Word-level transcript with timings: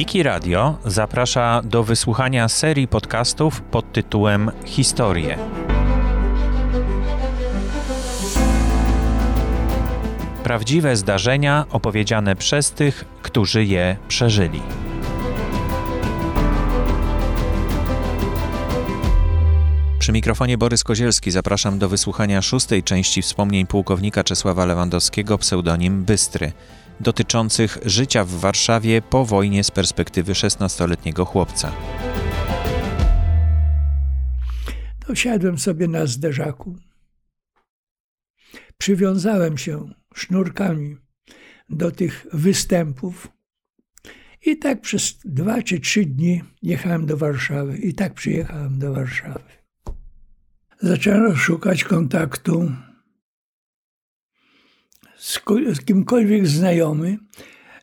Wiki 0.00 0.22
Radio 0.22 0.78
zaprasza 0.84 1.62
do 1.64 1.84
wysłuchania 1.84 2.48
serii 2.48 2.88
podcastów 2.88 3.60
pod 3.60 3.92
tytułem 3.92 4.50
Historie. 4.64 5.38
Prawdziwe 10.44 10.96
zdarzenia 10.96 11.66
opowiedziane 11.70 12.36
przez 12.36 12.70
tych, 12.70 13.04
którzy 13.22 13.64
je 13.64 13.96
przeżyli. 14.08 14.62
Przy 19.98 20.12
mikrofonie 20.12 20.58
Borys 20.58 20.84
Kozielski 20.84 21.30
zapraszam 21.30 21.78
do 21.78 21.88
wysłuchania 21.88 22.42
szóstej 22.42 22.82
części 22.82 23.22
wspomnień 23.22 23.66
pułkownika 23.66 24.24
Czesława 24.24 24.66
Lewandowskiego, 24.66 25.38
pseudonim 25.38 26.04
Bystry, 26.04 26.52
dotyczących 27.00 27.78
życia 27.84 28.24
w 28.24 28.30
Warszawie 28.30 29.02
po 29.02 29.24
wojnie 29.24 29.64
z 29.64 29.70
perspektywy 29.70 30.32
16-letniego 30.32 31.24
chłopca. 31.24 31.72
To 35.06 35.14
siadłem 35.14 35.58
sobie 35.58 35.88
na 35.88 36.06
zderzaku. 36.06 36.76
Przywiązałem 38.78 39.58
się 39.58 39.90
sznurkami 40.14 40.96
do 41.70 41.90
tych 41.90 42.26
występów 42.32 43.28
i 44.46 44.58
tak 44.58 44.80
przez 44.80 45.18
dwa 45.24 45.62
czy 45.62 45.80
trzy 45.80 46.04
dni 46.04 46.42
jechałem 46.62 47.06
do 47.06 47.16
Warszawy. 47.16 47.78
I 47.78 47.94
tak 47.94 48.14
przyjechałem 48.14 48.78
do 48.78 48.92
Warszawy. 48.94 49.50
Zacząłem 50.80 51.36
szukać 51.36 51.84
kontaktu 51.84 52.72
z, 55.20 55.40
z 55.72 55.80
kimkolwiek 55.80 56.46
znajomy, 56.46 57.18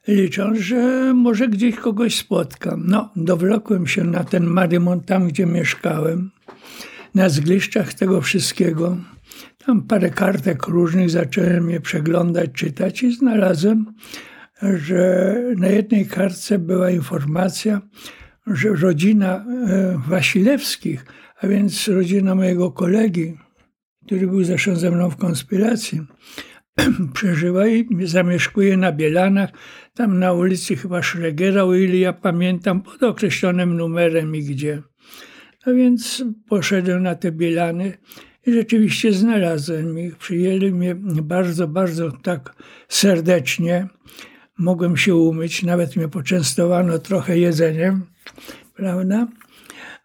licząc, 0.08 0.60
że 0.60 1.14
może 1.14 1.48
gdzieś 1.48 1.76
kogoś 1.76 2.16
spotkam. 2.16 2.84
No, 2.88 3.12
dowlokłem 3.16 3.88
się 3.88 4.04
na 4.04 4.24
ten 4.24 4.46
Marymont, 4.46 5.06
tam 5.06 5.28
gdzie 5.28 5.46
mieszkałem, 5.46 6.32
na 7.16 7.30
zgliszczach 7.30 7.94
tego 7.94 8.22
wszystkiego. 8.22 8.98
Tam 9.66 9.82
parę 9.82 10.10
kartek 10.10 10.68
różnych 10.68 11.10
zacząłem 11.10 11.70
je 11.70 11.80
przeglądać, 11.80 12.52
czytać 12.54 13.04
i 13.04 13.16
znalazłem, 13.16 13.86
że 14.62 15.36
na 15.58 15.68
jednej 15.68 16.06
kartce 16.06 16.60
była 16.60 16.90
informacja, 16.90 17.82
że 18.48 18.70
rodzina 18.70 19.36
e, 19.36 20.02
Wasilewskich, 20.08 21.06
a 21.42 21.48
więc 21.48 21.88
rodzina 21.88 22.36
mojego 22.36 22.72
kolegi, 22.72 23.38
który 24.06 24.28
był 24.28 24.44
zresztą 24.44 24.76
ze 24.76 24.92
mną 24.92 25.10
w 25.10 25.18
konspiracji, 25.18 26.02
przeżyła 27.14 27.68
i 27.68 27.88
zamieszkuje 28.04 28.78
na 28.78 28.92
Bielanach, 28.92 29.50
tam 29.94 30.20
na 30.20 30.34
ulicy 30.34 30.76
chyba 30.76 31.02
Szregera, 31.02 31.64
o 31.64 31.76
ile 31.76 31.98
ja 31.98 32.14
pamiętam, 32.14 32.82
pod 32.82 33.04
określonym 33.04 33.78
numerem 33.78 34.36
i 34.36 34.44
gdzie. 34.44 34.82
No 35.66 35.74
więc 35.74 36.24
poszedłem 36.48 37.04
na 37.04 37.16
te 37.16 37.32
Bielany 37.32 37.98
i 38.46 38.54
rzeczywiście 38.54 39.14
znalazłem 39.14 40.00
ich. 40.00 40.16
Przyjęli 40.16 40.72
mnie 40.72 40.96
bardzo, 41.24 41.68
bardzo 41.68 42.12
tak 42.12 42.56
serdecznie. 42.90 43.88
Mogłem 44.58 44.98
się 44.98 45.16
umyć, 45.16 45.64
nawet 45.64 45.96
mnie 45.96 46.08
poczęstowano 46.08 47.00
trochę 47.00 47.38
jedzeniem, 47.38 48.06
prawda? 48.76 49.28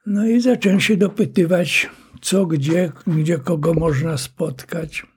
No 0.07 0.27
i 0.27 0.41
zacząłem 0.41 0.81
się 0.81 0.97
dopytywać, 0.97 1.91
co, 2.21 2.47
gdzie, 2.47 2.93
gdzie 3.07 3.39
kogo 3.39 3.75
można 3.75 4.17
spotkać. 4.17 5.12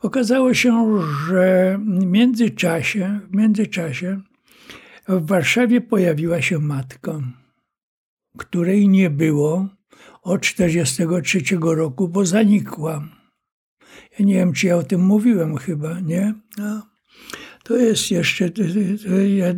Okazało 0.00 0.54
się, 0.54 1.00
że 1.28 1.78
w 1.78 2.06
międzyczasie, 2.06 3.20
w 3.30 3.36
międzyczasie 3.36 4.20
w 5.08 5.26
Warszawie 5.26 5.80
pojawiła 5.80 6.42
się 6.42 6.58
matka, 6.58 7.20
której 8.38 8.88
nie 8.88 9.10
było 9.10 9.68
od 10.22 10.40
1943 10.40 11.58
roku, 11.60 12.08
bo 12.08 12.26
zanikła. 12.26 13.08
Ja 14.18 14.26
nie 14.26 14.34
wiem, 14.34 14.52
czy 14.52 14.66
ja 14.66 14.76
o 14.76 14.82
tym 14.82 15.00
mówiłem 15.00 15.56
chyba, 15.56 16.00
nie? 16.00 16.34
No, 16.58 16.86
to 17.64 17.76
jest 17.76 18.10
jeszcze 18.10 18.50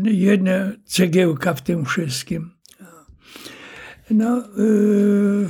jedna 0.05 0.73
cegiełka 0.85 1.55
w 1.55 1.63
tym 1.63 1.85
wszystkim. 1.85 2.51
No, 4.11 4.37
yy, 4.57 5.49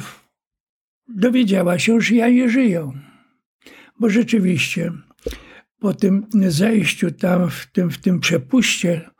dowiedziała 1.08 1.78
się, 1.78 2.00
że 2.00 2.14
ja 2.14 2.28
nie 2.28 2.48
żyję. 2.48 2.92
Bo 4.00 4.10
rzeczywiście 4.10 4.92
po 5.80 5.94
tym 5.94 6.26
zejściu 6.48 7.10
tam, 7.10 7.50
w 7.50 7.66
tym, 7.72 7.90
w 7.90 7.98
tym 7.98 8.20
przepuście, 8.20 9.10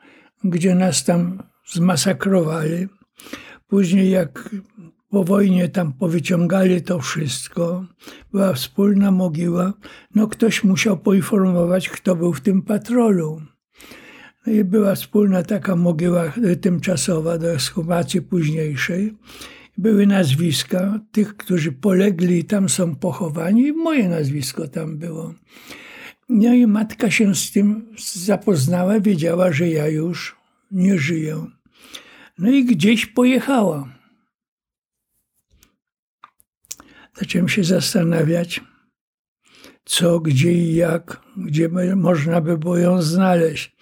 gdzie 0.45 0.75
nas 0.75 1.05
tam 1.05 1.43
zmasakrowali, 1.67 2.89
później 3.67 4.11
jak 4.11 4.51
po 5.11 5.25
wojnie 5.25 5.69
tam 5.69 5.93
powyciągali 5.93 6.83
to 6.83 7.01
wszystko, 7.01 7.85
była 8.33 8.53
wspólna 8.53 9.11
mogiła, 9.11 9.73
no 10.15 10.29
ktoś 10.29 10.65
musiał 10.65 10.99
poinformować, 10.99 11.89
kto 11.89 12.17
był 12.17 12.33
w 12.33 12.41
tym 12.41 12.63
patrolu. 12.63 13.43
No 14.47 14.53
i 14.53 14.65
była 14.65 14.95
wspólna 14.95 15.43
taka 15.43 15.77
mogiła 15.77 16.33
tymczasowa 16.61 17.39
do 17.39 17.53
ekshumacji 17.53 18.23
późniejszej 18.23 19.15
były 19.79 20.07
nazwiska 20.07 21.01
tych, 21.13 21.37
którzy 21.37 21.73
polegli 21.73 22.39
i 22.39 22.45
tam 22.45 22.69
są 22.69 22.97
pochowani, 22.97 23.73
moje 23.73 24.09
nazwisko 24.09 24.69
tam 24.69 24.99
było. 24.99 25.35
No 26.29 26.55
i 26.55 26.67
matka 26.67 27.11
się 27.11 27.35
z 27.35 27.53
tym 27.53 27.95
zapoznała, 28.15 29.01
wiedziała, 29.01 29.53
że 29.53 29.69
ja 29.69 29.89
już 29.89 30.37
nie 30.71 30.99
żyję. 30.99 31.47
No 32.39 32.51
i 32.51 32.65
gdzieś 32.65 33.07
pojechała. 33.07 33.89
Zacząłem 37.17 37.49
się 37.49 37.65
zastanawiać, 37.65 38.61
co, 39.85 40.21
gdzie 40.21 40.53
i 40.53 40.75
jak, 40.75 41.21
gdzie 41.37 41.69
można 41.97 42.41
by 42.41 42.59
było 42.59 42.79
ją 42.79 43.03
znaleźć. 43.03 43.77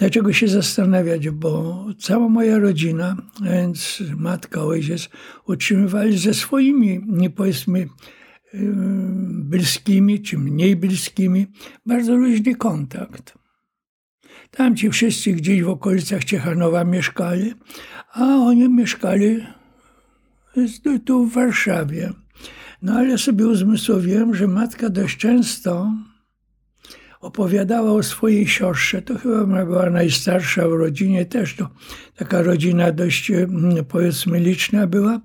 Dlaczego 0.00 0.32
się 0.32 0.48
zastanawiać, 0.48 1.30
bo 1.30 1.84
cała 1.98 2.28
moja 2.28 2.58
rodzina, 2.58 3.16
więc 3.42 4.02
matka, 4.16 4.64
ojciec, 4.64 5.08
utrzymywali 5.46 6.18
ze 6.18 6.34
swoimi, 6.34 7.04
nie 7.06 7.30
powiedzmy, 7.30 7.88
bliskimi 9.28 10.22
czy 10.22 10.38
mniej 10.38 10.76
bliskimi, 10.76 11.46
bardzo 11.86 12.16
luźny 12.16 12.54
kontakt. 12.56 13.34
Tam 14.50 14.76
ci 14.76 14.90
wszyscy 14.90 15.32
gdzieś 15.32 15.62
w 15.62 15.68
okolicach 15.68 16.24
Ciechanowa 16.24 16.84
mieszkali, 16.84 17.54
a 18.12 18.24
oni 18.24 18.68
mieszkali 18.68 19.46
tu 21.04 21.26
w 21.26 21.32
Warszawie. 21.32 22.12
No 22.82 22.94
ale 22.94 23.18
sobie 23.18 23.46
uzmysłowiłem, 23.46 24.34
że 24.34 24.46
matka 24.46 24.90
dość 24.90 25.16
często 25.16 25.92
opowiadała 27.20 27.92
o 27.92 28.02
swojej 28.02 28.46
siostrze. 28.46 29.02
To 29.02 29.18
chyba 29.18 29.64
była 29.64 29.90
najstarsza 29.90 30.68
w 30.68 30.72
rodzinie, 30.72 31.24
też 31.24 31.56
to 31.56 31.68
taka 32.16 32.42
rodzina 32.42 32.92
dość 32.92 33.30
mm, 33.30 33.84
powiedzmy 33.84 34.40
liczna 34.40 34.86
była. 34.86 35.20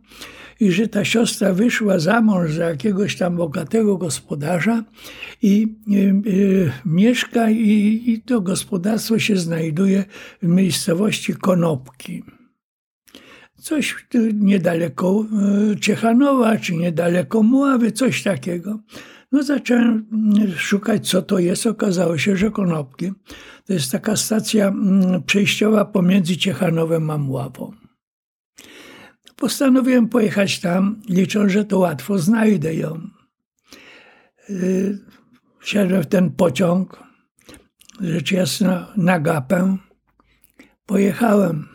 I 0.59 0.71
że 0.71 0.87
ta 0.87 1.05
siostra 1.05 1.53
wyszła 1.53 1.99
za 1.99 2.21
mąż 2.21 2.51
za 2.51 2.69
jakiegoś 2.69 3.17
tam 3.17 3.35
bogatego 3.35 3.97
gospodarza 3.97 4.83
i 5.41 5.67
y, 5.91 6.29
y, 6.29 6.71
mieszka 6.85 7.49
i, 7.49 8.03
i 8.05 8.21
to 8.21 8.41
gospodarstwo 8.41 9.19
się 9.19 9.37
znajduje 9.37 10.05
w 10.41 10.47
miejscowości 10.47 11.33
Konopki 11.33 12.23
coś 13.65 13.95
niedaleko 14.33 15.25
y, 15.73 15.79
Ciechanowa, 15.79 16.57
czy 16.57 16.75
niedaleko 16.75 17.43
Muławy, 17.43 17.91
coś 17.91 18.23
takiego. 18.23 18.79
No 19.31 19.43
zacząłem 19.43 20.07
mm, 20.11 20.51
szukać, 20.57 21.09
co 21.09 21.21
to 21.21 21.39
jest. 21.39 21.67
Okazało 21.67 22.17
się, 22.17 22.37
że 22.37 22.51
Konopki 22.51 23.11
to 23.65 23.73
jest 23.73 23.91
taka 23.91 24.15
stacja 24.15 24.67
mm, 24.67 25.23
przejściowa 25.23 25.85
pomiędzy 25.85 26.37
Ciechanowem 26.37 27.09
a 27.09 27.17
Mławą. 27.17 27.71
Postanowiłem 29.35 30.09
pojechać 30.09 30.59
tam, 30.59 31.01
licząc, 31.09 31.51
że 31.51 31.65
to 31.65 31.79
łatwo 31.79 32.19
znajdę 32.19 32.75
ją. 32.75 33.09
Y, 34.49 34.99
wsiadłem 35.59 36.03
w 36.03 36.07
ten 36.07 36.31
pociąg, 36.31 37.03
rzecz 38.01 38.31
jasna, 38.31 38.93
na 38.97 39.19
gapę. 39.19 39.77
Pojechałem, 40.85 41.67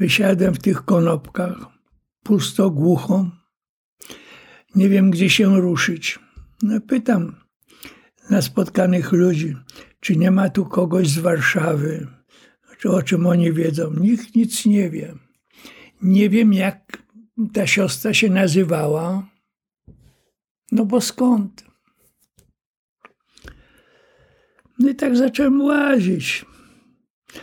wysiadłem 0.00 0.54
w 0.54 0.58
tych 0.58 0.84
konopkach, 0.84 1.56
pusto, 2.22 2.70
głucho. 2.70 3.30
Nie 4.74 4.88
wiem, 4.88 5.10
gdzie 5.10 5.30
się 5.30 5.60
ruszyć. 5.60 6.18
No, 6.62 6.80
pytam 6.80 7.36
na 8.30 8.42
spotkanych 8.42 9.12
ludzi, 9.12 9.56
czy 10.00 10.16
nie 10.16 10.30
ma 10.30 10.50
tu 10.50 10.66
kogoś 10.66 11.08
z 11.08 11.18
Warszawy, 11.18 12.06
czy 12.78 12.90
o 12.90 13.02
czym 13.02 13.26
oni 13.26 13.52
wiedzą. 13.52 13.94
Nikt 14.00 14.34
nic 14.34 14.66
nie 14.66 14.90
wie. 14.90 15.14
Nie 16.02 16.30
wiem, 16.30 16.52
jak 16.52 17.02
ta 17.52 17.66
siostra 17.66 18.14
się 18.14 18.30
nazywała. 18.30 19.26
No 20.72 20.84
bo 20.84 21.00
skąd? 21.00 21.64
No 24.78 24.88
i 24.88 24.94
tak 24.94 25.16
zacząłem 25.16 25.60
łazić. 25.60 26.44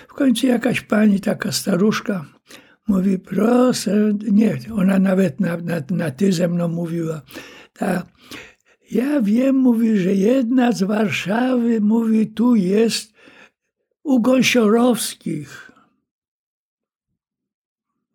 W 0.08 0.14
końcu 0.14 0.48
jakaś 0.48 0.82
pani, 0.82 1.20
taka 1.20 1.52
staruszka, 1.52 2.26
Mówi, 2.88 3.20
proszę, 3.20 4.14
nie, 4.32 4.58
ona 4.76 5.00
nawet 5.00 5.40
na, 5.40 5.58
na, 5.58 5.82
na 5.92 6.12
ty 6.12 6.32
ze 6.32 6.48
mną 6.48 6.68
mówiła. 6.68 7.22
Tak, 7.74 8.06
ja 8.92 9.22
wiem, 9.22 9.56
mówi, 9.56 9.98
że 9.98 10.14
jedna 10.14 10.72
z 10.72 10.84
Warszawy, 10.84 11.82
mówi, 11.82 12.28
tu 12.28 12.56
jest 12.56 13.14
u 14.04 14.20
Gąsiorowskich. 14.22 15.72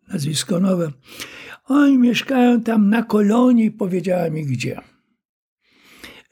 Nazwisko 0.07 0.59
nowe. 0.59 0.91
Oni 1.65 1.97
mieszkają 1.97 2.61
tam 2.61 2.89
na 2.89 3.03
kolonii, 3.03 3.71
powiedziała 3.71 4.29
mi 4.29 4.45
gdzie. 4.45 4.81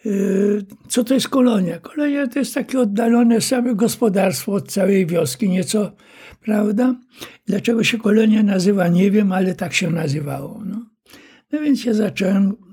Yy, 0.06 0.66
co 0.88 1.04
to 1.04 1.14
jest 1.14 1.30
kolonia? 1.30 1.80
Kolonia 1.80 2.28
to 2.28 2.40
jest 2.40 2.54
takie 2.54 2.80
oddalone 2.80 3.42
same 3.42 3.76
gospodarstwo 3.76 4.54
od 4.54 4.72
całej 4.72 5.06
wioski, 5.06 5.50
nieco, 5.50 5.92
prawda? 6.42 6.96
Dlaczego 7.46 7.84
się 7.84 7.98
kolonia 7.98 8.44
nazywa, 8.44 8.88
nie 8.88 9.12
wiem, 9.12 9.32
ale 9.32 9.56
tak 9.56 9.74
się 9.74 9.90
nazywało. 9.90 10.62
No, 10.66 10.86
no 11.52 11.60
więc 11.60 11.86
ja 11.86 11.94
zacząłem 11.94 12.69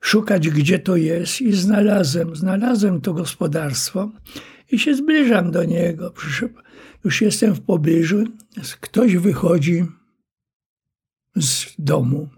szukać, 0.00 0.50
gdzie 0.50 0.78
to 0.78 0.96
jest 0.96 1.40
i 1.40 1.52
znalazłem, 1.52 2.36
znalazłem 2.36 3.00
to 3.00 3.14
gospodarstwo 3.14 4.10
i 4.70 4.78
się 4.78 4.94
zbliżam 4.94 5.50
do 5.50 5.64
niego. 5.64 6.14
Już 7.04 7.22
jestem 7.22 7.54
w 7.54 7.60
pobliżu, 7.60 8.24
ktoś 8.80 9.16
wychodzi 9.16 9.84
z 11.36 11.66
domu. 11.78 12.28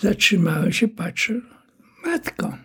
Zatrzymałem 0.00 0.72
się, 0.72 0.88
patrzę, 0.88 1.40
matko. 2.06 2.58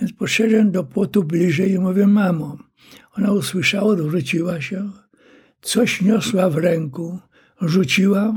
Więc 0.00 0.12
poszedłem 0.12 0.70
do 0.70 0.84
płotu 0.84 1.24
bliżej 1.24 1.72
i 1.72 1.78
mówię, 1.78 2.06
mamo. 2.06 2.58
Ona 3.12 3.32
usłyszała, 3.32 3.84
odwróciła 3.84 4.60
się, 4.60 4.90
coś 5.60 6.02
niosła 6.02 6.50
w 6.50 6.56
ręku, 6.56 7.18
rzuciła, 7.60 8.34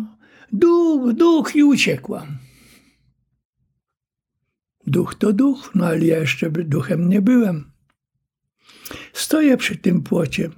duch, 0.51 1.13
duch 1.13 1.55
i 1.55 1.63
uciekła. 1.63 2.27
Duch 4.87 5.15
to 5.15 5.33
duch, 5.33 5.71
no 5.75 5.85
ale 5.85 6.05
ja 6.05 6.19
jeszcze 6.19 6.51
duchem 6.51 7.09
nie 7.09 7.21
byłem. 7.21 7.71
Stoję 9.13 9.57
przy 9.57 9.75
tym 9.75 10.03
płocie. 10.03 10.49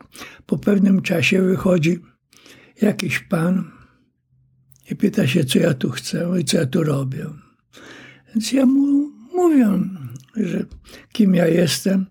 Po 0.45 0.57
pewnym 0.57 1.01
czasie 1.01 1.41
wychodzi 1.41 1.99
jakiś 2.81 3.19
pan 3.19 3.71
i 4.91 4.95
pyta 4.95 5.27
się, 5.27 5.45
co 5.45 5.59
ja 5.59 5.73
tu 5.73 5.89
chcę 5.89 6.29
i 6.39 6.43
co 6.43 6.57
ja 6.57 6.65
tu 6.65 6.83
robię. 6.83 7.25
Więc 8.27 8.51
ja 8.51 8.65
mu 8.65 9.11
mówię, 9.33 9.67
że 10.35 10.65
kim 11.11 11.35
ja 11.35 11.47
jestem, 11.47 12.05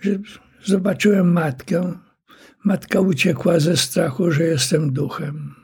że 0.00 0.18
zobaczyłem 0.64 1.32
matkę. 1.32 1.98
Matka 2.64 3.00
uciekła 3.00 3.60
ze 3.60 3.76
strachu, 3.76 4.30
że 4.30 4.42
jestem 4.42 4.92
duchem. 4.92 5.54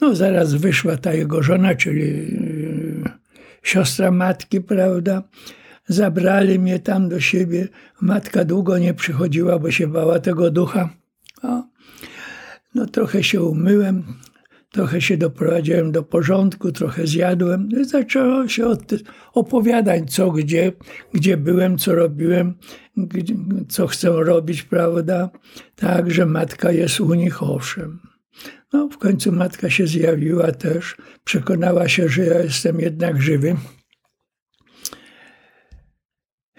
No, 0.00 0.14
zaraz 0.14 0.54
wyszła 0.54 0.96
ta 0.96 1.12
jego 1.12 1.42
żona, 1.42 1.74
czyli 1.74 2.04
siostra 3.62 4.10
matki, 4.10 4.60
prawda? 4.60 5.22
Zabrali 5.88 6.58
mnie 6.58 6.78
tam 6.78 7.08
do 7.08 7.20
siebie. 7.20 7.68
Matka 8.00 8.44
długo 8.44 8.78
nie 8.78 8.94
przychodziła, 8.94 9.58
bo 9.58 9.70
się 9.70 9.86
bała 9.86 10.18
tego 10.18 10.50
ducha. 10.50 10.90
O, 11.42 11.62
no 12.74 12.86
trochę 12.86 13.22
się 13.22 13.42
umyłem, 13.42 14.04
trochę 14.72 15.00
się 15.00 15.16
doprowadziłem 15.16 15.92
do 15.92 16.02
porządku, 16.02 16.72
trochę 16.72 17.06
zjadłem. 17.06 17.68
No 17.72 17.84
zaczęło 17.84 18.48
się 18.48 18.74
opowiadać, 19.32 20.14
co 20.14 20.30
gdzie, 20.30 20.72
gdzie 21.14 21.36
byłem, 21.36 21.78
co 21.78 21.94
robiłem, 21.94 22.54
co 23.68 23.86
chcę 23.86 24.08
robić, 24.10 24.62
prawda? 24.62 25.30
Tak, 25.76 26.10
że 26.10 26.26
matka 26.26 26.72
jest 26.72 27.00
u 27.00 27.14
nich, 27.14 27.42
owszem. 27.42 28.09
No, 28.72 28.88
w 28.88 28.98
końcu 28.98 29.32
matka 29.32 29.70
się 29.70 29.86
zjawiła 29.86 30.52
też, 30.52 30.96
przekonała 31.24 31.88
się, 31.88 32.08
że 32.08 32.26
ja 32.26 32.38
jestem 32.40 32.80
jednak 32.80 33.22
żywy. 33.22 33.56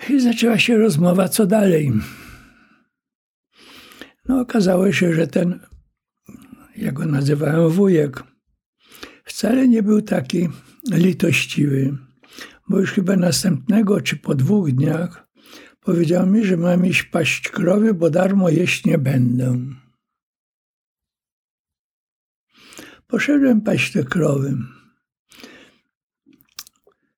I 0.09 0.19
zaczęła 0.19 0.59
się 0.59 0.77
rozmowa, 0.77 1.29
co 1.29 1.45
dalej. 1.45 1.91
No, 4.27 4.41
okazało 4.41 4.91
się, 4.91 5.13
że 5.13 5.27
ten, 5.27 5.59
jak 6.75 6.93
go 6.93 7.05
nazywałem, 7.05 7.69
wujek, 7.69 8.23
wcale 9.23 9.67
nie 9.67 9.83
był 9.83 10.01
taki 10.01 10.49
litościwy, 10.91 11.97
bo 12.69 12.79
już 12.79 12.91
chyba 12.91 13.15
następnego 13.15 14.01
czy 14.01 14.17
po 14.17 14.35
dwóch 14.35 14.71
dniach 14.71 15.27
powiedział 15.79 16.27
mi, 16.27 16.45
że 16.45 16.57
mam 16.57 16.85
iść 16.85 17.03
paść 17.03 17.49
krowy, 17.49 17.93
bo 17.93 18.09
darmo 18.09 18.49
jeść 18.49 18.85
nie 18.85 18.97
będę. 18.97 19.57
Poszedłem 23.11 23.61
paść 23.61 23.93
te 23.93 24.03
krowy. 24.03 24.57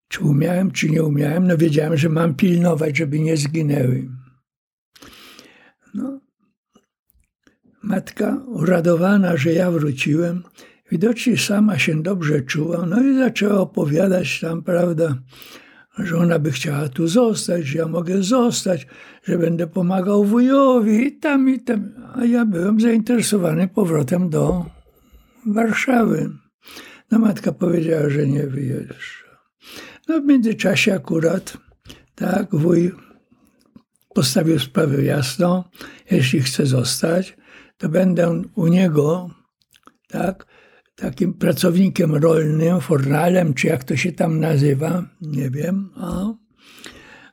Czy 0.08 0.24
umiałem, 0.24 0.72
czy 0.72 0.90
nie 0.90 1.04
umiałem? 1.04 1.48
No 1.48 1.58
wiedziałem, 1.58 1.98
że 1.98 2.10
mam 2.10 2.36
pilnować, 2.36 2.98
żeby 2.98 3.20
nie 3.20 3.38
zginęły. 3.38 4.10
No. 5.94 6.20
Matka 7.84 8.38
uradowana, 8.48 9.38
że 9.38 9.54
ja 9.54 9.72
wróciłem, 9.72 10.44
widocznie 10.92 11.38
sama 11.38 11.80
się 11.80 12.04
dobrze 12.04 12.42
czuła, 12.42 12.86
no 12.86 13.04
i 13.04 13.18
zaczęła 13.18 13.60
opowiadać 13.60 14.40
tam, 14.40 14.64
prawda, 14.64 15.16
że 15.98 16.18
ona 16.18 16.40
by 16.40 16.52
chciała 16.52 16.90
tu 16.90 17.08
zostać, 17.08 17.66
że 17.66 17.80
ja 17.80 17.88
mogę 17.88 18.24
zostać, 18.24 18.88
że 19.24 19.38
będę 19.38 19.68
pomagał 19.68 20.26
wujowi 20.26 21.08
i 21.08 21.20
tam 21.20 21.50
i 21.50 21.60
tam. 21.60 21.92
A 22.16 22.26
ja 22.26 22.46
byłem 22.46 22.80
zainteresowany 22.80 23.68
powrotem 23.68 24.30
do 24.30 24.66
Warszawy. 25.46 26.30
No 27.12 27.20
matka 27.20 27.52
powiedziała, 27.52 28.10
że 28.10 28.28
nie 28.28 28.48
wyjeżdża. 28.48 29.40
No 30.08 30.22
w 30.22 30.26
międzyczasie 30.26 30.94
akurat, 30.94 31.58
tak, 32.16 32.56
wuj 32.56 32.92
postawił 34.14 34.60
sprawę 34.60 35.04
jasno, 35.04 35.70
jeśli 36.12 36.42
chce 36.42 36.66
zostać, 36.66 37.38
to 37.78 37.90
będę 37.90 38.42
u 38.56 38.68
niego, 38.68 39.30
tak, 40.08 40.46
takim 40.96 41.34
pracownikiem 41.34 42.16
rolnym, 42.16 42.82
fornalem, 42.82 43.54
czy 43.54 43.68
jak 43.68 43.84
to 43.84 43.96
się 43.96 44.12
tam 44.12 44.40
nazywa, 44.40 45.04
nie 45.22 45.50
wiem. 45.50 45.90
A. 45.96 46.34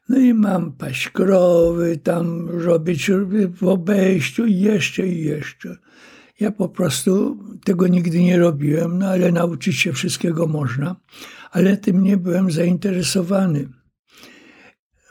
No 0.08 0.18
i 0.18 0.34
mam 0.34 0.72
paść 0.72 1.08
krowy, 1.08 1.96
tam 1.96 2.48
robić 2.48 3.10
w 3.60 3.64
obejściu 3.64 4.46
i 4.46 4.60
jeszcze 4.60 5.06
i 5.06 5.24
jeszcze. 5.24 5.76
Ja 6.40 6.50
po 6.50 6.68
prostu 6.68 7.38
tego 7.64 7.88
nigdy 7.88 8.22
nie 8.22 8.38
robiłem, 8.38 8.98
no 8.98 9.06
ale 9.06 9.32
nauczyć 9.32 9.76
się 9.76 9.92
wszystkiego 9.92 10.46
można, 10.46 10.96
ale 11.50 11.76
tym 11.76 12.02
nie 12.02 12.16
byłem 12.16 12.50
zainteresowany, 12.50 13.68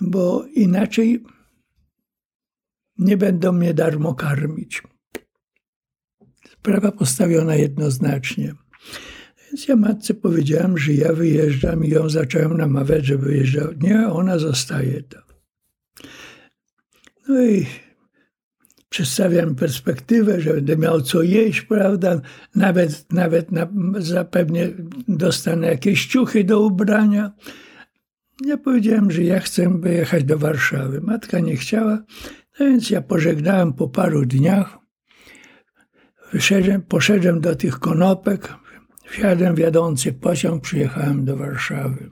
bo 0.01 0.45
inaczej 0.53 1.24
nie 2.98 3.17
będą 3.17 3.51
mnie 3.51 3.74
darmo 3.74 4.15
karmić. 4.15 4.83
Sprawa 6.51 6.91
postawiona 6.91 7.55
jednoznacznie. 7.55 8.55
Więc 9.48 9.67
ja 9.67 9.75
matce 9.75 10.13
powiedziałem, 10.13 10.77
że 10.77 10.93
ja 10.93 11.13
wyjeżdżam 11.13 11.86
i 11.86 11.89
ją 11.89 12.09
zacząłem 12.09 12.57
namawiać, 12.57 13.05
że 13.05 13.17
wyjeżdżał. 13.17 13.67
Nie, 13.81 14.07
ona 14.07 14.39
zostaje 14.39 15.03
tam. 15.03 15.21
No 17.27 17.45
i 17.45 17.65
przedstawiam 18.89 19.55
perspektywę, 19.55 20.41
że 20.41 20.53
będę 20.53 20.77
miał 20.77 21.01
co 21.01 21.22
jeść, 21.22 21.62
prawda? 21.62 22.22
Nawet, 22.55 23.13
nawet 23.13 23.51
na, 23.51 23.67
zapewnie 23.98 24.69
dostanę 25.08 25.67
jakieś 25.67 26.08
ciuchy 26.08 26.43
do 26.43 26.60
ubrania. 26.62 27.31
Ja 28.46 28.58
powiedziałem, 28.58 29.12
że 29.12 29.24
ja 29.24 29.39
chcę 29.39 29.79
wyjechać 29.79 30.24
do 30.24 30.38
Warszawy. 30.38 31.01
Matka 31.01 31.39
nie 31.39 31.55
chciała, 31.55 32.03
no 32.60 32.65
więc 32.65 32.89
ja 32.89 33.01
pożegnałem 33.01 33.74
po 33.74 33.89
paru 33.89 34.25
dniach. 34.25 34.77
Wyszedłem, 36.34 36.81
poszedłem 36.81 37.41
do 37.41 37.55
tych 37.55 37.79
konopek, 37.79 38.53
wsiadłem 39.05 39.55
w 39.55 39.60
jadący 39.60 40.13
pociąg, 40.13 40.63
przyjechałem 40.63 41.25
do 41.25 41.38
Warszawy. 41.38 42.10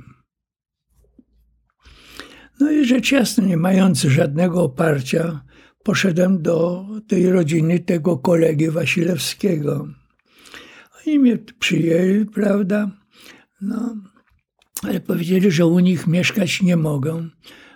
No 2.60 2.72
i 2.72 2.86
rzecz 2.86 3.12
jasna, 3.12 3.44
nie 3.46 3.58
mając 3.58 4.02
żadnego 4.02 4.64
oparcia, 4.64 5.42
poszedłem 5.88 6.42
do 6.42 6.86
tej 7.08 7.32
rodziny 7.32 7.80
tego 7.80 8.18
kolegi 8.18 8.70
Wasilewskiego. 8.70 9.88
Oni 11.00 11.20
mnie 11.20 11.38
przyjęli, 11.60 12.26
prawda? 12.26 12.92
No, 13.62 13.96
ale 14.84 15.00
powiedzieli, 15.00 15.52
że 15.52 15.66
u 15.66 15.80
nich 15.80 16.08
mieszkać 16.08 16.62
nie 16.62 16.78
mogą, 16.78 17.30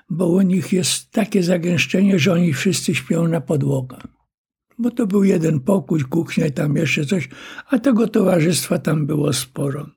bo 0.09 0.27
u 0.27 0.41
nich 0.41 0.73
jest 0.73 1.11
takie 1.11 1.43
zagęszczenie, 1.43 2.19
że 2.19 2.33
oni 2.33 2.53
wszyscy 2.53 2.95
śpią 2.95 3.27
na 3.27 3.41
podłogach. 3.41 4.07
Bo 4.77 4.91
to 4.91 5.07
był 5.07 5.23
jeden 5.23 5.59
pokój, 5.59 6.01
kuchnia 6.01 6.47
i 6.47 6.51
tam 6.51 6.75
jeszcze 6.75 7.05
coś, 7.05 7.29
a 7.69 7.79
tego 7.79 8.07
towarzystwa 8.07 8.79
tam 8.79 9.05
było 9.05 9.33
sporo. 9.33 9.89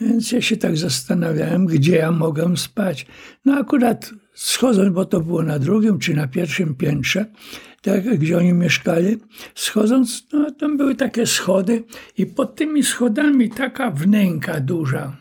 Więc 0.00 0.32
ja 0.32 0.40
się 0.40 0.56
tak 0.56 0.76
zastanawiałem, 0.76 1.66
gdzie 1.66 1.96
ja 1.96 2.12
mogę 2.12 2.56
spać. 2.56 3.06
No 3.44 3.54
akurat 3.54 4.12
schodząc, 4.34 4.94
bo 4.94 5.04
to 5.04 5.20
było 5.20 5.42
na 5.42 5.58
drugim 5.58 5.98
czy 5.98 6.14
na 6.14 6.28
pierwszym 6.28 6.74
piętrze, 6.74 7.26
tak, 7.82 8.18
gdzie 8.18 8.38
oni 8.38 8.52
mieszkali, 8.52 9.16
schodząc, 9.54 10.26
no, 10.32 10.50
tam 10.50 10.76
były 10.76 10.94
takie 10.94 11.26
schody 11.26 11.84
i 12.18 12.26
pod 12.26 12.56
tymi 12.56 12.82
schodami 12.82 13.50
taka 13.50 13.90
wnęka 13.90 14.60
duża. 14.60 15.16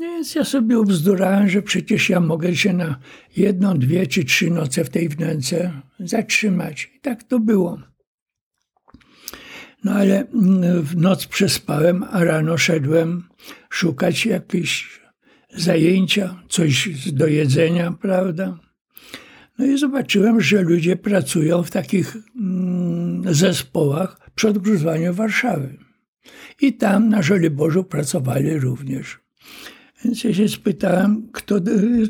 Więc 0.00 0.34
ja 0.34 0.44
sobie 0.44 0.78
ubzdurałem, 0.78 1.48
że 1.48 1.62
przecież 1.62 2.10
ja 2.10 2.20
mogę 2.20 2.56
się 2.56 2.72
na 2.72 2.98
jedną, 3.36 3.78
dwie 3.78 4.06
czy 4.06 4.24
trzy 4.24 4.50
noce 4.50 4.84
w 4.84 4.90
tej 4.90 5.08
wnęce 5.08 5.72
zatrzymać. 6.00 6.90
I 6.96 7.00
tak 7.00 7.22
to 7.22 7.38
było. 7.38 7.78
No 9.84 9.92
ale 9.92 10.26
mm, 10.28 10.82
w 10.82 10.96
noc 10.96 11.26
przespałem, 11.26 12.04
a 12.10 12.24
rano 12.24 12.58
szedłem 12.58 13.28
szukać 13.70 14.26
jakieś 14.26 14.99
zajęcia, 15.56 16.42
coś 16.48 16.88
do 17.12 17.26
jedzenia, 17.26 17.92
prawda? 17.92 18.58
No 19.58 19.66
i 19.66 19.78
zobaczyłem, 19.78 20.40
że 20.40 20.62
ludzie 20.62 20.96
pracują 20.96 21.62
w 21.62 21.70
takich 21.70 22.16
mm, 22.40 23.34
zespołach 23.34 24.30
przy 24.34 24.48
odgruzowaniu 24.48 25.14
Warszawy. 25.14 25.78
I 26.60 26.72
tam 26.72 27.08
na 27.08 27.22
Żoliborzu 27.22 27.84
pracowali 27.84 28.58
również. 28.58 29.20
Więc 30.04 30.24
ja 30.24 30.34
się 30.34 30.48
spytałem, 30.48 31.28
kto, 31.32 31.56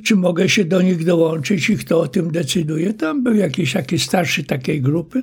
czy 0.04 0.16
mogę 0.16 0.49
się 0.49 0.64
do 0.64 0.82
nich 0.82 1.04
dołączyć 1.04 1.70
i 1.70 1.76
kto 1.76 2.00
o 2.00 2.09
tym 2.09 2.30
decyduje. 2.30 2.94
Tam 2.94 3.23
był 3.23 3.35
jakiś 3.35 3.73
taki 3.73 3.99
starszy 3.99 4.44
takiej 4.44 4.80
grupy. 4.82 5.23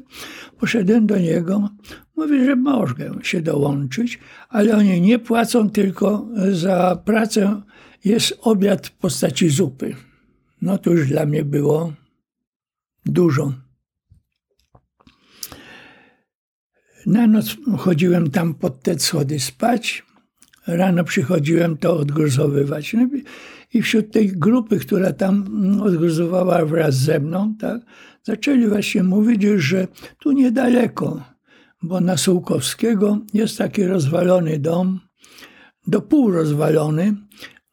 Poszedłem 0.60 1.08
do 1.08 1.18
niego. 1.18 1.70
Mówi, 2.16 2.46
że 2.46 2.56
mogę 2.56 3.12
się 3.24 3.42
dołączyć, 3.42 4.20
ale 4.50 4.78
oni 4.78 5.02
nie 5.02 5.20
płacą, 5.20 5.70
tylko 5.70 6.28
za 6.52 7.02
pracę 7.06 7.62
jest 8.06 8.40
obiad 8.42 8.88
w 8.88 8.92
postaci 8.92 9.50
zupy. 9.50 9.96
No 10.62 10.78
to 10.78 10.92
już 10.92 11.08
dla 11.08 11.26
mnie 11.26 11.46
było 11.46 11.94
dużo. 13.06 13.54
Na 17.06 17.28
noc 17.28 17.56
chodziłem 17.78 18.32
tam 18.32 18.54
pod 18.54 18.84
te 18.84 19.00
schody 19.00 19.40
spać. 19.40 20.04
Rano 20.68 21.04
przychodziłem 21.04 21.78
to 21.78 21.98
odgruzowywać. 21.98 22.94
No 22.94 23.08
I 23.74 23.82
wśród 23.82 24.12
tej 24.12 24.28
grupy, 24.28 24.80
która 24.80 25.14
tam 25.14 25.46
odgruzowała 25.82 26.66
wraz 26.66 26.96
ze 26.96 27.20
mną, 27.20 27.56
tak, 27.60 27.82
zaczęli 28.24 28.68
właśnie 28.68 29.04
mówić, 29.04 29.44
że 29.44 29.88
tu 30.20 30.32
niedaleko, 30.32 31.24
bo 31.84 32.02
na 32.02 32.18
Sułkowskiego 32.18 33.20
jest 33.34 33.58
taki 33.58 33.86
rozwalony 33.86 34.60
dom, 34.60 35.00
do 35.88 36.02
pół 36.02 36.32
rozwalony. 36.32 37.16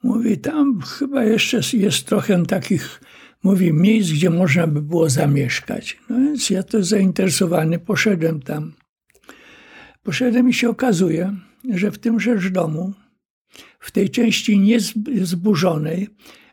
Mówi, 0.05 0.39
tam 0.39 0.81
chyba 0.81 1.25
jeszcze 1.25 1.61
jest 1.73 2.07
trochę 2.07 2.47
takich, 2.47 3.01
mówi, 3.43 3.73
miejsc, 3.73 4.13
gdzie 4.13 4.31
można 4.31 4.67
by 4.67 4.83
było 4.83 5.11
zamieszkać. 5.11 5.99
No 6.09 6.17
więc 6.17 6.51
ja 6.51 6.63
to 6.63 6.85
zainteresowany 6.85 7.79
poszedłem 7.79 8.43
tam. 8.43 8.73
Poszedłem 10.03 10.49
i 10.49 10.53
się 10.53 10.69
okazuje, 10.69 11.37
że 11.71 11.91
w 11.91 11.99
tym 11.99 12.21
rzecz 12.21 12.49
domu, 12.49 12.93
w 13.81 13.91
tej 13.91 14.11
części 14.11 14.59
niezburzonej, 14.59 16.09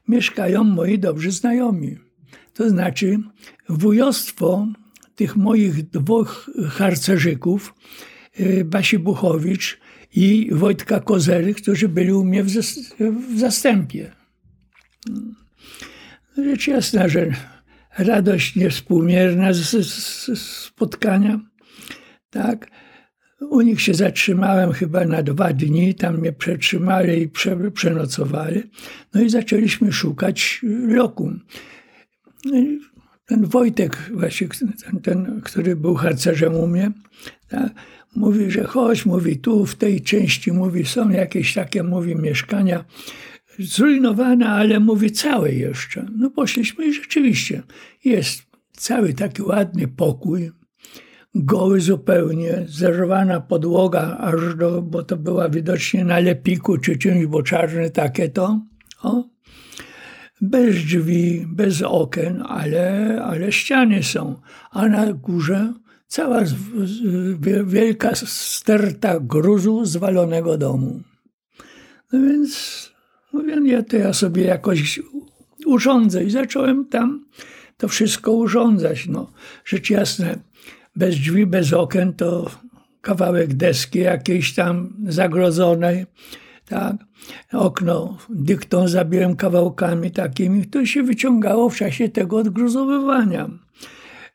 mieszkają 0.08 0.64
moi 0.64 1.00
dobrzy 1.00 1.32
znajomi. 1.32 1.98
To 2.54 2.70
znaczy 2.70 3.20
wujostwo 3.70 4.68
tych 5.16 5.36
moich 5.36 5.90
dwóch 5.90 6.50
harcerzyków, 6.70 7.74
y, 8.40 8.66
Basi 8.66 9.00
Buchowicz 9.00 9.81
i 10.16 10.50
Wojtka 10.52 11.00
Kozery, 11.00 11.54
którzy 11.54 11.90
byli 11.90 12.12
u 12.14 12.24
mnie 12.24 12.44
w, 12.44 12.48
w 12.48 13.40
zastępie. 13.40 14.12
Rzecz 16.38 16.68
jasna, 16.68 17.08
że 17.08 17.32
radość 17.98 18.56
niewspółmierna 18.56 19.54
z, 19.54 19.70
z 19.88 20.40
spotkania, 20.40 21.40
tak, 22.30 22.68
u 23.50 23.62
nich 23.62 23.82
się 23.82 23.94
zatrzymałem 23.94 24.72
chyba 24.72 25.06
na 25.06 25.24
dwa 25.24 25.54
dni, 25.54 25.96
tam 25.96 26.18
mnie 26.18 26.34
przetrzymali 26.34 27.22
i 27.22 27.30
prze, 27.30 27.72
przenocowali. 27.72 28.64
No 29.14 29.22
i 29.22 29.30
zaczęliśmy 29.30 29.92
szukać 29.94 30.62
lokum. 30.88 31.40
Ten 33.26 33.46
Wojtek, 33.46 33.98
właśnie 34.14 34.48
ten, 34.84 35.02
ten 35.02 35.42
który 35.42 35.76
był 35.76 35.96
harcerzem 35.96 36.56
u 36.56 36.68
mnie, 36.68 36.92
tak, 37.48 37.72
mówi, 38.16 38.52
że 38.52 38.64
chodź, 38.64 39.06
mówi, 39.06 39.38
tu 39.38 39.66
w 39.66 39.76
tej 39.76 40.02
części, 40.02 40.52
mówi, 40.52 40.86
są 40.86 41.10
jakieś 41.10 41.54
takie, 41.54 41.84
mówi, 41.84 42.16
mieszkania 42.16 42.86
zrujnowane, 43.60 44.50
ale 44.50 44.80
mówi, 44.80 45.12
całe 45.12 45.52
jeszcze. 45.52 46.06
No 46.16 46.30
poszliśmy 46.30 46.86
i 46.86 46.94
rzeczywiście 46.94 47.64
jest 48.04 48.44
cały 48.72 49.14
taki 49.14 49.42
ładny 49.42 49.88
pokój, 49.88 50.52
goły 51.36 51.82
zupełnie, 51.82 52.66
zerwana 52.68 53.42
podłoga, 53.42 54.18
aż 54.18 54.56
do, 54.56 54.82
bo 54.82 55.04
to 55.04 55.18
była 55.18 55.50
widocznie 55.50 56.06
na 56.06 56.20
lepiku 56.20 56.78
czy 56.78 56.98
czymś, 56.98 57.26
bo 57.26 57.44
czarne 57.44 57.90
takie 57.90 58.30
to. 58.30 58.62
O. 59.04 59.24
Bez 60.42 60.76
drzwi, 60.76 61.46
bez 61.50 61.82
okien, 61.82 62.44
ale, 62.48 63.18
ale 63.24 63.52
ściany 63.52 64.04
są. 64.04 64.42
A 64.72 64.88
na 64.88 65.14
górze 65.14 65.74
cała 66.12 66.40
wielka 67.66 68.16
sterta 68.16 69.20
gruzu 69.20 69.86
zwalonego 69.86 70.58
domu. 70.58 71.02
No 72.14 72.20
więc 72.20 72.92
mówię, 73.34 73.56
ja 73.66 73.84
to 73.84 73.98
ja 73.98 74.14
sobie 74.14 74.44
jakoś 74.44 75.00
urządzę 75.66 76.24
i 76.24 76.30
zacząłem 76.30 76.86
tam 76.86 77.26
to 77.78 77.88
wszystko 77.88 78.32
urządzać. 78.32 79.08
No, 79.08 79.32
rzecz 79.66 79.90
jasna, 79.90 80.28
bez 80.96 81.16
drzwi, 81.16 81.46
bez 81.46 81.74
okien, 81.74 82.14
to 82.14 82.52
kawałek 83.02 83.54
deski 83.54 84.00
jakiejś 84.00 84.56
tam 84.56 84.94
zagrodzonej, 85.08 86.06
tak. 86.66 86.96
Okno 87.52 88.18
dyktą 88.30 88.88
zabiłem 88.88 89.36
kawałkami 89.36 90.12
takimi, 90.12 90.66
to 90.66 90.86
się 90.86 91.04
wyciągało 91.04 91.70
w 91.70 91.76
czasie 91.76 92.10
tego 92.10 92.38
odgruzowywania. 92.38 93.50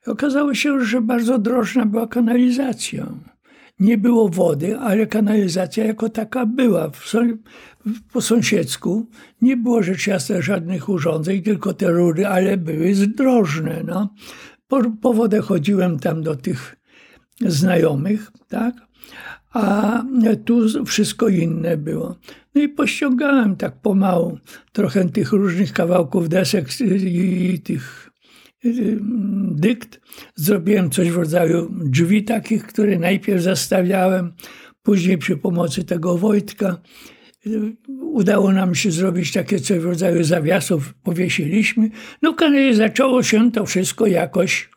Okazało 0.07 0.55
się, 0.55 0.81
że 0.81 1.01
bardzo 1.01 1.39
drożna 1.39 1.87
była 1.87 2.07
kanalizacja. 2.07 3.13
Nie 3.81 3.99
było 3.99 4.29
wody, 4.29 4.79
ale 4.79 5.07
kanalizacja 5.07 5.85
jako 5.85 6.09
taka 6.09 6.47
była. 6.47 6.91
W, 6.91 7.13
po 8.13 8.21
sąsiedzku 8.21 9.07
nie 9.43 9.57
było 9.57 9.83
rzecz 9.83 10.07
jasna 10.07 10.41
żadnych 10.41 10.89
urządzeń, 10.89 11.43
tylko 11.43 11.75
te 11.75 11.91
rury, 11.91 12.27
ale 12.27 12.57
były 12.57 12.95
zdrożne. 12.95 13.83
No. 13.87 14.15
Po, 14.69 14.91
po 15.03 15.13
wodę 15.15 15.41
chodziłem 15.41 15.99
tam 15.99 16.23
do 16.23 16.37
tych 16.37 16.77
znajomych, 17.41 18.33
tak? 18.49 18.75
A 19.53 20.05
tu 20.45 20.85
wszystko 20.85 21.29
inne 21.29 21.77
było. 21.77 22.17
No 22.55 22.63
i 22.63 22.69
pościągałem 22.69 23.57
tak 23.57 23.81
pomału 23.81 24.39
trochę 24.73 25.09
tych 25.09 25.33
różnych 25.33 25.73
kawałków 25.73 26.29
desek 26.29 26.81
i 26.81 27.61
tych 27.65 28.06
dykt. 29.51 30.01
Zrobiłem 30.35 30.91
coś 30.91 31.11
w 31.11 31.17
rodzaju 31.17 31.75
drzwi 31.85 32.25
takich, 32.25 32.67
które 32.67 32.99
najpierw 32.99 33.43
zastawiałem, 33.43 34.33
później 34.83 35.19
przy 35.19 35.37
pomocy 35.37 35.85
tego 35.85 36.19
Wojtka 36.19 36.81
udało 38.01 38.53
nam 38.53 38.75
się 38.75 38.91
zrobić 38.91 39.33
takie 39.33 39.59
coś 39.59 39.79
w 39.79 39.85
rodzaju 39.85 40.25
zawiasów, 40.25 40.95
powiesiliśmy. 40.95 41.91
No 42.23 42.35
i 42.71 42.75
zaczęło 42.75 43.23
się 43.23 43.53
to 43.53 43.67
wszystko 43.67 44.07
jakoś 44.07 44.71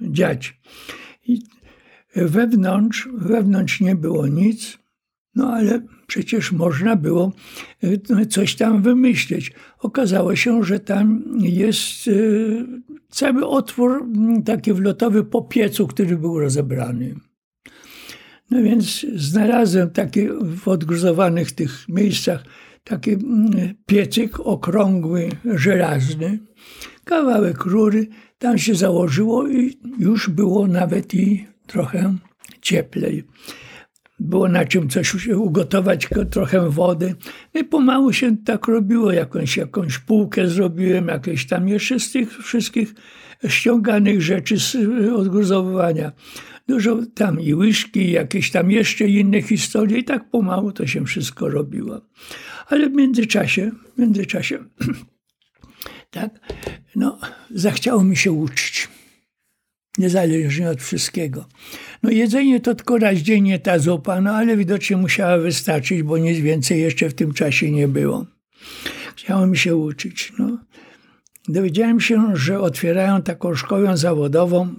dziać. 0.00 0.60
I 1.26 1.42
wewnątrz, 2.16 3.08
wewnątrz 3.14 3.80
nie 3.80 3.94
było 3.94 4.26
nic, 4.26 4.78
no 5.36 5.52
ale 5.52 5.82
przecież 6.06 6.52
można 6.52 6.96
było 6.96 7.32
e, 8.10 8.26
coś 8.26 8.54
tam 8.54 8.82
wymyśleć. 8.82 9.52
Okazało 9.78 10.36
się, 10.36 10.64
że 10.64 10.80
tam 10.80 11.24
jest 11.38 12.08
e, 12.08 12.12
cały 13.08 13.46
otwór 13.46 14.06
taki 14.44 14.72
wlotowy 14.72 15.24
po 15.24 15.42
piecu, 15.42 15.86
który 15.86 16.16
był 16.16 16.40
rozebrany. 16.40 17.14
No 18.50 18.62
więc 18.62 19.06
znalazłem 19.14 19.90
takie 19.90 20.32
w 20.42 20.68
odgruzowanych 20.68 21.52
tych 21.52 21.88
miejscach 21.88 22.44
taki 22.84 23.16
piecyk 23.86 24.40
okrągły, 24.40 25.28
żelazny, 25.44 26.38
kawałek 27.04 27.64
rury, 27.64 28.06
tam 28.38 28.58
się 28.58 28.74
założyło 28.74 29.48
i 29.48 29.78
już 29.98 30.30
było 30.30 30.66
nawet 30.66 31.14
i 31.14 31.46
trochę 31.66 32.14
cieplej. 32.60 33.24
Było 34.18 34.48
na 34.48 34.64
czym 34.64 34.88
coś 34.88 35.28
ugotować, 35.28 36.08
trochę 36.30 36.70
wody. 36.70 37.14
No 37.54 37.60
I 37.60 37.64
pomału 37.64 38.12
się 38.12 38.36
tak 38.36 38.66
robiło. 38.66 39.12
Jakąś, 39.12 39.56
jakąś 39.56 39.98
półkę 39.98 40.48
zrobiłem, 40.48 41.08
jakieś 41.08 41.46
tam 41.46 41.68
jeszcze 41.68 42.00
z 42.00 42.12
tych 42.12 42.38
wszystkich 42.38 42.94
ściąganych 43.48 44.22
rzeczy 44.22 44.60
z 44.60 44.76
odgruzowywania 45.16 46.12
dużo 46.68 46.98
tam 47.14 47.40
i 47.40 47.54
łyżki, 47.54 48.10
jakieś 48.10 48.50
tam 48.50 48.70
jeszcze 48.70 49.04
inne 49.04 49.42
historie 49.42 49.98
i 49.98 50.04
tak 50.04 50.30
pomału 50.30 50.72
to 50.72 50.86
się 50.86 51.04
wszystko 51.04 51.48
robiło. 51.48 52.00
Ale 52.66 52.90
w 52.90 52.92
międzyczasie, 52.92 53.70
w 53.96 53.98
międzyczasie 53.98 54.64
tak, 56.10 56.30
no, 56.96 57.18
zachciało 57.50 58.04
mi 58.04 58.16
się 58.16 58.32
uczyć. 58.32 58.88
Niezależnie 59.98 60.70
od 60.70 60.82
wszystkiego. 60.82 61.48
No 62.02 62.10
jedzenie 62.10 62.60
to 62.60 62.74
tylko 62.74 62.98
raz 62.98 63.18
dziennie 63.18 63.58
ta 63.58 63.78
zupa, 63.78 64.20
no 64.20 64.30
ale 64.30 64.56
widocznie 64.56 64.96
musiała 64.96 65.38
wystarczyć, 65.38 66.02
bo 66.02 66.18
nic 66.18 66.38
więcej 66.38 66.80
jeszcze 66.80 67.08
w 67.08 67.14
tym 67.14 67.32
czasie 67.32 67.70
nie 67.70 67.88
było. 67.88 68.26
Chciało 69.16 69.46
mi 69.46 69.58
się 69.58 69.76
uczyć. 69.76 70.32
No. 70.38 70.58
Dowiedziałem 71.48 72.00
się, 72.00 72.36
że 72.36 72.60
otwierają 72.60 73.22
taką 73.22 73.54
szkołę 73.54 73.96
zawodową 73.96 74.74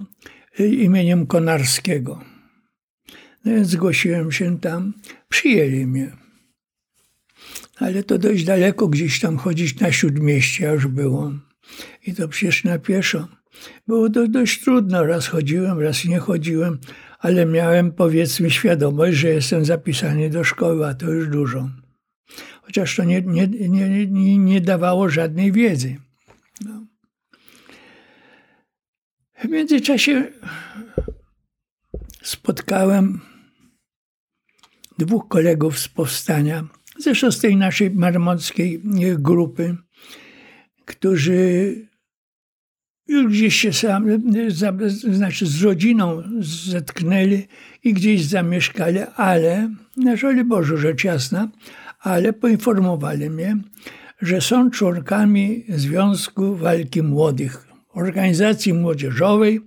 imieniem 0.59 1.27
Konarskiego. 1.27 2.21
No 3.45 3.53
więc 3.53 3.67
zgłosiłem 3.67 4.31
się 4.31 4.59
tam, 4.59 4.93
przyjęli 5.29 5.85
mnie. 5.85 6.11
Ale 7.77 8.03
to 8.03 8.17
dość 8.17 8.43
daleko 8.43 8.87
gdzieś 8.87 9.19
tam 9.19 9.37
chodzić 9.37 9.79
na 9.79 9.91
śródmieście 9.91 10.71
aż 10.71 10.87
było. 10.87 11.31
I 12.07 12.13
to 12.13 12.27
przecież 12.27 12.63
na 12.63 12.79
pieszo. 12.79 13.27
Było 13.87 14.09
to 14.09 14.27
dość 14.27 14.63
trudno. 14.63 15.05
Raz 15.05 15.27
chodziłem, 15.27 15.79
raz 15.79 16.05
nie 16.05 16.19
chodziłem, 16.19 16.79
ale 17.19 17.45
miałem 17.45 17.91
powiedzmy 17.91 18.51
świadomość, 18.51 19.17
że 19.17 19.27
jestem 19.27 19.65
zapisany 19.65 20.29
do 20.29 20.43
szkoły, 20.43 20.87
a 20.87 20.93
to 20.93 21.11
już 21.11 21.29
dużo. 21.29 21.69
Chociaż 22.61 22.95
to 22.95 23.03
nie, 23.03 23.21
nie, 23.21 23.47
nie, 23.47 24.07
nie, 24.07 24.37
nie 24.37 24.61
dawało 24.61 25.09
żadnej 25.09 25.51
wiedzy. 25.51 25.95
No. 26.65 26.85
W 29.43 29.49
międzyczasie 29.49 30.31
spotkałem 32.21 33.21
dwóch 34.97 35.27
kolegów 35.27 35.79
z 35.79 35.87
powstania, 35.87 36.67
zresztą 36.99 37.31
z 37.31 37.39
tej 37.39 37.55
naszej 37.55 37.91
marmockiej 37.91 38.81
grupy, 39.17 39.77
którzy 40.85 41.75
gdzieś 43.29 43.55
się 43.55 43.73
sam, 43.73 44.05
znaczy 45.11 45.45
z 45.45 45.61
rodziną 45.61 46.23
zetknęli 46.39 47.47
i 47.83 47.93
gdzieś 47.93 48.25
zamieszkali, 48.25 48.99
ale, 49.15 49.69
na 49.97 50.15
żoli 50.15 50.43
Bożu 50.43 50.77
rzecz 50.77 51.03
jasna, 51.03 51.49
ale 51.99 52.33
poinformowali 52.33 53.29
mnie, 53.29 53.57
że 54.21 54.41
są 54.41 54.71
członkami 54.71 55.63
Związku 55.69 56.55
Walki 56.55 57.03
Młodych, 57.03 57.67
organizacji 57.93 58.73
młodzieżowej, 58.73 59.61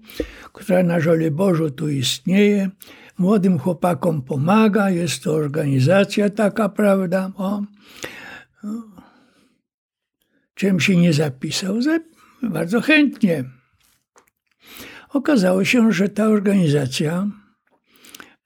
która 0.53 0.83
na 0.83 1.01
żoli 1.01 1.31
Bożu 1.31 1.71
tu 1.71 1.89
istnieje, 1.89 2.71
młodym 3.19 3.59
chłopakom 3.59 4.23
pomaga, 4.23 4.91
jest 4.91 5.23
to 5.23 5.33
organizacja 5.33 6.31
taka, 6.31 6.69
prawda? 6.69 7.31
O, 7.37 7.63
Czym 10.55 10.81
się 10.81 10.97
nie 10.97 11.13
zapisał? 11.13 11.83
Bardzo 12.43 12.81
chętnie. 12.81 13.45
Okazało 15.09 15.65
się, 15.65 15.93
że 15.93 16.09
ta 16.09 16.27
organizacja, 16.27 17.27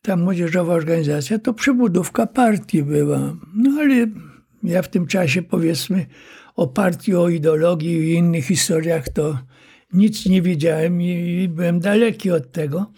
ta 0.02 0.16
młodzieżowa 0.16 0.74
organizacja, 0.74 1.38
to 1.38 1.54
przebudówka 1.54 2.26
partii 2.26 2.82
była. 2.82 3.36
No 3.54 3.80
ale 3.80 4.06
ja 4.62 4.82
w 4.82 4.88
tym 4.88 5.06
czasie, 5.06 5.42
powiedzmy, 5.42 6.06
o 6.56 6.66
partii, 6.66 7.14
o 7.14 7.28
ideologii 7.28 7.96
i 7.96 8.12
innych 8.12 8.44
historiach 8.46 9.08
to 9.08 9.38
nic 9.92 10.26
nie 10.26 10.42
wiedziałem 10.42 11.02
i 11.02 11.48
byłem 11.48 11.80
daleki 11.80 12.30
od 12.30 12.52
tego, 12.52 12.92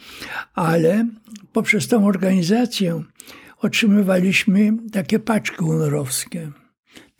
ale 0.55 1.07
poprzez 1.53 1.89
tą 1.89 2.07
organizację 2.07 3.03
otrzymywaliśmy 3.59 4.73
takie 4.93 5.19
paczki 5.19 5.65
unorowskie. 5.65 6.53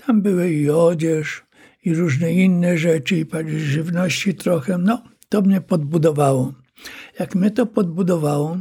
Tam 0.07 0.23
były 0.23 0.51
i 0.51 0.71
odzież, 0.71 1.46
i 1.87 1.95
różne 1.95 2.33
inne 2.33 2.79
rzeczy, 2.79 3.17
i 3.17 3.27
żywności 3.59 4.35
trochę. 4.35 4.79
No, 4.79 5.03
to 5.29 5.43
mnie 5.43 5.61
podbudowało. 5.61 6.53
Jak 7.19 7.35
mnie 7.35 7.51
to 7.51 7.67
podbudowało, 7.67 8.59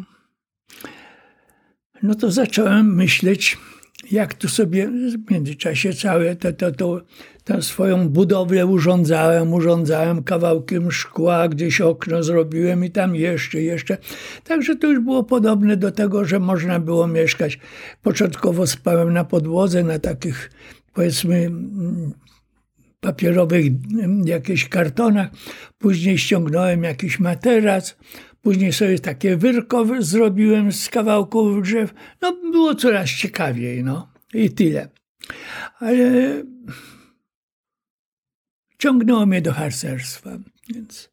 no 2.04 2.16
to 2.16 2.32
zacząłem 2.32 2.96
myśleć, 2.96 3.58
jak 4.12 4.34
tu 4.34 4.50
sobie 4.50 4.88
w 4.88 5.32
międzyczasie 5.32 5.94
całe 5.94 6.36
to, 6.36 6.54
to, 6.54 6.72
to, 6.72 7.02
tę 7.44 7.62
swoją 7.62 8.10
budowlę 8.10 8.66
urządzałem, 8.66 9.54
urządzałem 9.54 10.24
kawałkiem 10.24 10.92
szkła, 10.92 11.50
gdzieś 11.50 11.82
okno 11.82 12.24
zrobiłem 12.24 12.86
i 12.86 12.92
tam 12.92 13.16
jeszcze, 13.16 13.62
jeszcze. 13.62 13.98
Także 14.44 14.76
to 14.76 14.88
już 14.88 15.00
było 15.00 15.24
podobne 15.24 15.78
do 15.78 15.92
tego, 15.92 16.26
że 16.26 16.40
można 16.40 16.80
było 16.80 17.08
mieszkać. 17.08 17.60
Początkowo 18.04 18.68
spałem 18.68 19.14
na 19.14 19.24
podłodze, 19.24 19.84
na 19.84 20.00
takich 20.00 20.52
powiedzmy 20.94 21.52
papierowych 23.06 23.66
jakichś 24.26 24.68
kartonach, 24.68 25.30
później 25.78 26.18
ściągnąłem 26.18 26.84
jakiś 26.84 27.20
materac, 27.20 27.98
później 28.42 28.74
sobie 28.74 29.00
takie 29.00 29.38
wyrko 29.38 29.86
zrobiłem 30.00 30.72
z 30.72 30.90
kawałków 30.90 31.64
drzew. 31.64 31.94
No 32.22 32.34
było 32.52 32.76
coraz 32.76 33.10
ciekawiej, 33.10 33.84
no 33.84 34.08
i 34.34 34.50
tyle. 34.50 34.90
Ale 35.80 35.96
ciągnęło 38.78 39.26
mnie 39.26 39.42
do 39.42 39.52
harcerstwa, 39.54 40.30
więc 40.70 41.10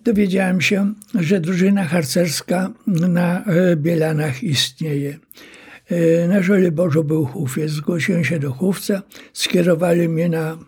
dowiedziałem 0.00 0.60
się, 0.60 0.94
że 1.14 1.40
drużyna 1.40 1.84
harcerska 1.84 2.72
na 2.86 3.44
e, 3.44 3.76
Bielanach 3.76 4.42
istnieje. 4.42 5.18
E, 5.90 6.28
na 6.28 6.42
Żole 6.42 6.72
Bożo 6.72 7.04
był 7.04 7.26
chówiec. 7.26 7.70
Zgłosiłem 7.70 8.24
się 8.24 8.38
do 8.38 8.52
chówca, 8.52 9.02
skierowali 9.32 10.08
mnie 10.08 10.28
na 10.28 10.58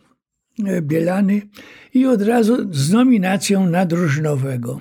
e, 0.66 0.82
Bielany 0.82 1.42
i 1.94 2.06
od 2.06 2.22
razu 2.22 2.74
z 2.74 2.90
nominacją 2.92 3.70
na 3.70 3.86
drużynowego. 3.86 4.80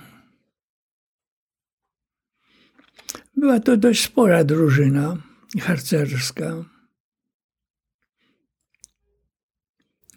Była 3.35 3.59
to 3.59 3.77
dość 3.77 4.03
spora 4.03 4.43
drużyna 4.43 5.17
harcerska. 5.59 6.65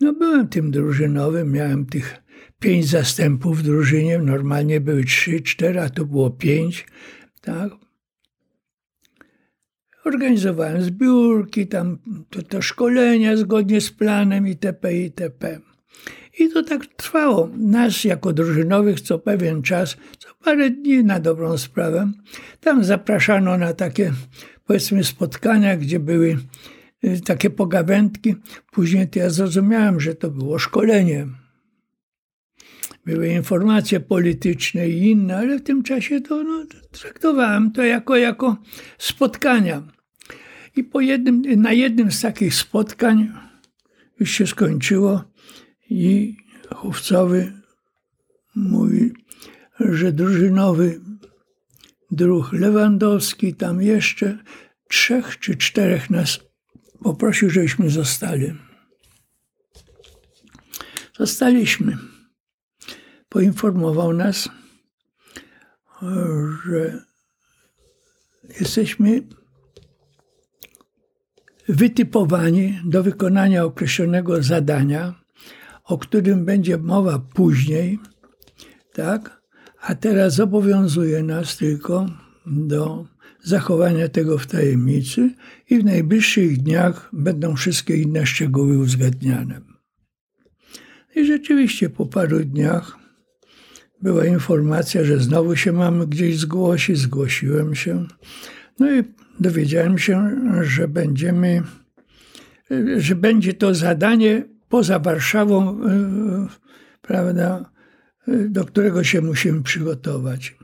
No 0.01 0.13
byłem 0.13 0.49
tym 0.49 0.71
drużynowym, 0.71 1.53
miałem 1.53 1.87
tych 1.87 2.23
pięć 2.59 2.87
zastępów 2.87 3.59
w 3.59 3.63
drużynie, 3.63 4.19
normalnie 4.19 4.81
były 4.81 5.05
trzy, 5.05 5.41
cztery, 5.41 5.81
a 5.81 5.91
to 5.91 6.05
było 6.05 6.31
pięć, 6.31 6.87
tak. 7.41 7.73
Organizowałem 10.05 10.83
zbiórki, 10.83 11.67
tam 11.67 11.99
to, 12.31 12.43
to 12.43 12.63
szkolenia 12.63 13.37
zgodnie 13.37 13.81
z 13.81 13.91
planem 13.91 14.49
itp. 14.49 14.95
itp. 14.95 15.61
I 16.39 16.49
to 16.49 16.63
tak 16.63 16.87
trwało. 16.87 17.51
Nas 17.57 18.05
jako 18.05 18.33
drużynowych 18.33 19.01
co 19.01 19.19
pewien 19.19 19.63
czas, 19.63 19.97
co 20.19 20.29
parę 20.45 20.71
dni 20.71 21.05
na 21.05 21.21
dobrą 21.21 21.59
sprawę, 21.59 22.13
tam 22.61 22.85
zapraszano 22.85 23.59
na 23.59 23.73
takie 23.73 24.13
powiedzmy 24.67 25.05
spotkania, 25.05 25.77
gdzie 25.77 26.01
były 26.01 26.39
y, 27.05 27.21
takie 27.21 27.51
pogawędki. 27.51 28.37
Później 28.73 29.09
to 29.09 29.19
ja 29.19 29.31
zrozumiałem, 29.31 30.01
że 30.01 30.15
to 30.15 30.31
było 30.31 30.59
szkolenie. 30.59 31.27
Były 33.07 33.29
informacje 33.29 34.01
polityczne 34.01 34.89
i 34.89 35.11
inne, 35.11 35.39
ale 35.39 35.59
w 35.59 35.63
tym 35.63 35.83
czasie 35.83 36.21
to 36.21 36.43
no, 36.43 36.65
traktowałem 36.91 37.73
to 37.73 37.83
jako, 37.83 38.17
jako 38.17 38.57
spotkania. 38.99 39.83
I 40.77 40.85
po 40.85 41.01
jednym, 41.01 41.43
na 41.63 41.73
jednym 41.73 42.13
z 42.13 42.21
takich 42.21 42.55
spotkań 42.55 43.33
już 44.21 44.31
się 44.31 44.47
skończyło 44.47 45.25
i 45.91 46.37
chówcowy 46.75 47.53
mówi, 48.55 49.13
że 49.81 50.13
drużynowy 50.13 51.01
druh 52.11 52.53
Lewandowski, 52.53 53.55
tam 53.55 53.83
jeszcze 53.83 54.39
trzech 54.89 55.39
czy 55.39 55.57
czterech 55.57 56.11
nas 56.11 56.41
poprosił, 57.03 57.51
żebyśmy 57.51 57.91
zostali. 57.91 58.53
Zostaliśmy. 61.19 62.12
Poinformował 63.33 64.13
nas, 64.13 64.49
że 66.67 67.05
jesteśmy 68.61 69.23
wytypowani 71.69 72.81
do 72.85 73.03
wykonania 73.03 73.65
określonego 73.65 74.43
zadania, 74.43 75.15
o 75.85 75.99
którym 75.99 76.45
będzie 76.45 76.79
mowa 76.79 77.19
później, 77.19 77.99
tak? 78.93 79.43
A 79.81 79.95
teraz 79.95 80.35
zobowiązuje 80.35 81.23
nas 81.23 81.57
tylko 81.57 82.07
do 82.47 83.07
zachowania 83.43 84.09
tego 84.09 84.39
w 84.39 84.47
tajemnicy 84.47 85.31
i 85.71 85.79
w 85.79 85.85
najbliższych 85.85 86.63
dniach 86.63 87.11
będą 87.13 87.57
wszystkie 87.57 87.97
inne 87.97 88.27
szczegóły 88.27 88.79
uzgadniane. 88.79 89.61
I 91.17 91.27
rzeczywiście 91.27 91.91
po 91.91 92.07
paru 92.07 92.45
dniach 92.45 93.02
była 94.03 94.27
informacja, 94.27 95.05
że 95.05 95.19
znowu 95.19 95.57
się 95.57 95.73
mamy 95.73 96.07
gdzieś 96.07 96.39
zgłosić. 96.39 96.99
Zgłosiłem 96.99 97.75
się. 97.75 98.07
No 98.79 98.97
i 98.97 99.03
dowiedziałem 99.41 99.99
się, 99.99 100.31
że 100.63 100.89
będziemy 100.89 101.63
że 102.97 103.15
będzie 103.15 103.55
to 103.55 103.75
zadanie 103.75 104.45
poza 104.69 104.99
Warszawą, 104.99 105.81
prawda, 107.03 107.71
do 108.49 108.65
którego 108.65 109.05
się 109.05 109.21
musimy 109.21 109.63
przygotować. 109.63 110.57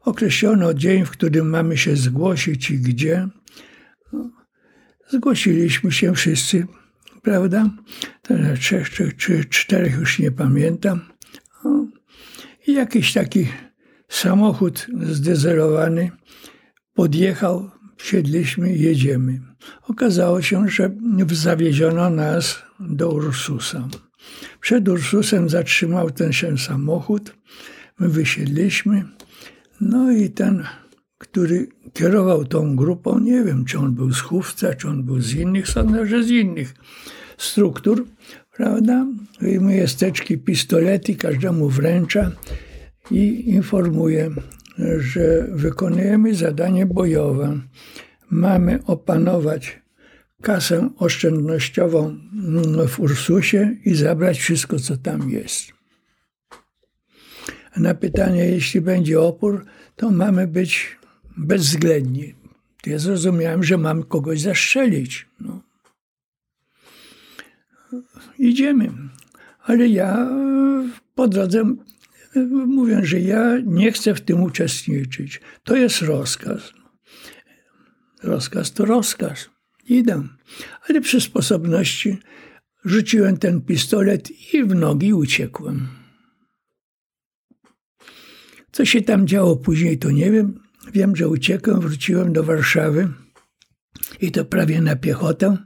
Określono 0.00 0.74
dzień, 0.74 1.04
w 1.04 1.10
którym 1.10 1.50
mamy 1.50 1.78
się 1.78 1.96
zgłosić 1.96 2.70
i 2.70 2.78
gdzie. 2.78 3.28
Zgłosiliśmy 5.08 5.92
się 5.92 6.14
wszyscy, 6.14 6.66
prawda? 7.22 7.70
Trzech 8.60 8.90
czy 9.16 9.44
czterech, 9.44 9.98
już 9.98 10.18
nie 10.18 10.30
pamiętam. 10.30 11.00
I 12.66 12.72
jakiś 12.72 13.12
taki 13.12 13.48
samochód 14.08 14.86
zdezelowany 15.02 16.10
podjechał, 16.94 17.70
wsiedliśmy 17.96 18.76
i 18.76 18.80
jedziemy. 18.80 19.40
Okazało 19.82 20.42
się, 20.42 20.68
że 20.68 20.90
zawieziono 21.32 22.10
nas 22.10 22.62
do 22.80 23.10
Ursusa. 23.10 23.88
Przed 24.60 24.88
Ursusem 24.88 25.48
zatrzymał 25.48 26.10
ten 26.10 26.32
się 26.32 26.58
samochód. 26.58 27.34
My 27.98 28.08
wysiedliśmy. 28.08 29.04
No 29.80 30.10
i 30.10 30.30
ten, 30.30 30.64
który 31.18 31.68
kierował 31.92 32.44
tą 32.44 32.76
grupą, 32.76 33.18
nie 33.18 33.44
wiem, 33.44 33.64
czy 33.64 33.78
on 33.78 33.94
był 33.94 34.12
z 34.12 34.20
Chówca, 34.20 34.74
czy 34.74 34.88
on 34.88 35.02
był 35.02 35.20
z 35.20 35.34
innych, 35.34 35.68
sądzę, 35.68 36.06
że 36.06 36.24
z 36.24 36.30
innych 36.30 36.74
struktur, 37.38 38.06
prawda? 38.56 39.06
Wyjmuje 39.40 39.88
steczki, 39.88 40.38
pistolety, 40.38 41.16
każdemu 41.16 41.68
wręcza 41.68 42.32
i 43.10 43.50
informuje, 43.50 44.30
że 44.98 45.46
wykonujemy 45.50 46.34
zadanie 46.34 46.86
bojowe. 46.86 47.60
Mamy 48.30 48.78
opanować 48.86 49.82
kasę 50.42 50.90
oszczędnościową 50.98 52.16
w 52.88 53.00
Ursusie 53.00 53.76
i 53.84 53.94
zabrać 53.94 54.38
wszystko, 54.38 54.78
co 54.78 54.96
tam 54.96 55.30
jest. 55.30 55.72
Na 57.76 57.94
pytanie, 57.94 58.44
jeśli 58.44 58.80
będzie 58.80 59.20
opór, 59.20 59.64
to 59.96 60.10
mamy 60.10 60.46
być 60.46 60.96
bezwzględni. 61.36 62.34
Ja 62.86 62.98
zrozumiałem, 62.98 63.64
że 63.64 63.78
mam 63.78 64.02
kogoś 64.02 64.40
zastrzelić. 64.40 65.26
No. 65.40 65.62
Idziemy. 68.38 68.92
Ale 69.62 69.88
ja 69.88 70.28
po 71.14 71.28
drodze 71.28 71.74
mówię, 72.66 73.00
że 73.02 73.20
ja 73.20 73.58
nie 73.64 73.92
chcę 73.92 74.14
w 74.14 74.20
tym 74.20 74.42
uczestniczyć. 74.42 75.40
To 75.64 75.76
jest 75.76 76.02
rozkaz. 76.02 76.72
Rozkaz 78.22 78.72
to 78.72 78.84
rozkaz. 78.84 79.50
Idę. 79.88 80.22
Ale 80.88 81.00
przy 81.00 81.20
sposobności 81.20 82.18
rzuciłem 82.84 83.36
ten 83.36 83.60
pistolet 83.60 84.54
i 84.54 84.64
w 84.64 84.74
nogi 84.74 85.14
uciekłem. 85.14 85.88
Co 88.72 88.84
się 88.84 89.02
tam 89.02 89.26
działo 89.26 89.56
później, 89.56 89.98
to 89.98 90.10
nie 90.10 90.30
wiem. 90.30 90.60
Wiem, 90.92 91.16
że 91.16 91.28
uciekłem, 91.28 91.80
wróciłem 91.80 92.32
do 92.32 92.44
Warszawy 92.44 93.08
i 94.20 94.30
to 94.30 94.44
prawie 94.44 94.80
na 94.80 94.96
piechotę. 94.96 95.56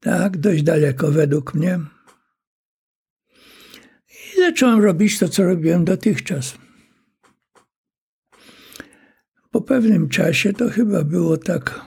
Tak, 0.00 0.36
dość 0.36 0.62
daleko 0.62 1.10
według 1.10 1.54
mnie. 1.54 1.80
I 4.34 4.40
zacząłem 4.40 4.80
robić 4.80 5.18
to, 5.18 5.28
co 5.28 5.42
robiłem 5.42 5.84
dotychczas. 5.84 6.58
Po 9.50 9.60
pewnym 9.60 10.08
czasie, 10.08 10.52
to 10.52 10.70
chyba 10.70 11.04
było 11.04 11.36
tak 11.36 11.80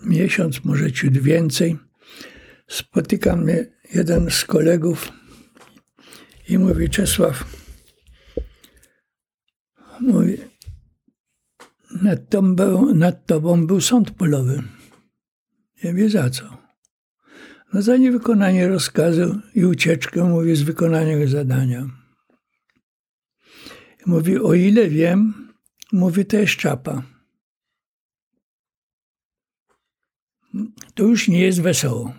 miesiąc, 0.00 0.64
może 0.64 0.92
ciut 0.92 1.18
więcej, 1.18 1.78
spotyka 2.68 3.36
mnie 3.36 3.66
jeden 3.94 4.30
z 4.30 4.44
kolegów 4.44 5.12
i 6.48 6.58
mówi: 6.58 6.90
Czesław, 6.90 7.44
mówi, 10.00 10.38
nad, 12.02 12.20
był, 12.54 12.94
nad 12.94 13.26
tobą 13.26 13.66
był 13.66 13.80
sąd 13.80 14.10
polowy. 14.10 14.62
Nie 15.84 15.94
wie 15.94 16.10
za 16.10 16.30
co. 16.30 16.63
No 17.74 17.82
za 17.82 17.96
niewykonanie 17.96 18.68
rozkazu 18.68 19.40
i 19.54 19.64
ucieczkę, 19.64 20.24
mówi, 20.24 20.56
z 20.56 20.62
wykonania 20.62 21.26
zadania. 21.26 21.86
Mówi, 24.06 24.38
o 24.38 24.54
ile 24.54 24.88
wiem, 24.88 25.48
mówi, 25.92 26.26
to 26.26 26.36
jest 26.36 26.56
czapa. 26.56 27.02
To 30.94 31.02
już 31.02 31.28
nie 31.28 31.40
jest 31.40 31.62
wesoło. 31.62 32.14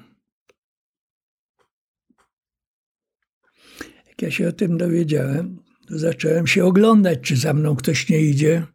Jak 4.07 4.21
ja 4.21 4.31
się 4.31 4.47
o 4.47 4.51
tym 4.51 4.77
dowiedziałem, 4.77 5.59
to 5.87 5.99
zacząłem 5.99 6.47
się 6.47 6.65
oglądać, 6.65 7.19
czy 7.21 7.35
za 7.35 7.53
mną 7.53 7.75
ktoś 7.75 8.09
nie 8.09 8.21
idzie. 8.21 8.67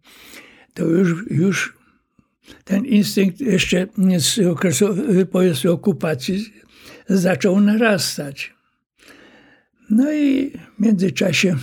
To 0.75 0.85
już, 0.85 1.31
już 1.31 1.79
ten 2.65 2.87
instynkt 2.87 3.41
jeszcze 3.41 3.87
z 4.19 4.39
okresu 4.39 4.87
okupacji 5.73 6.61
zaczął 7.11 7.61
narastać. 7.61 8.55
No 9.91 10.13
i 10.13 10.51
w 10.51 10.81
międzyczasie 10.81 11.57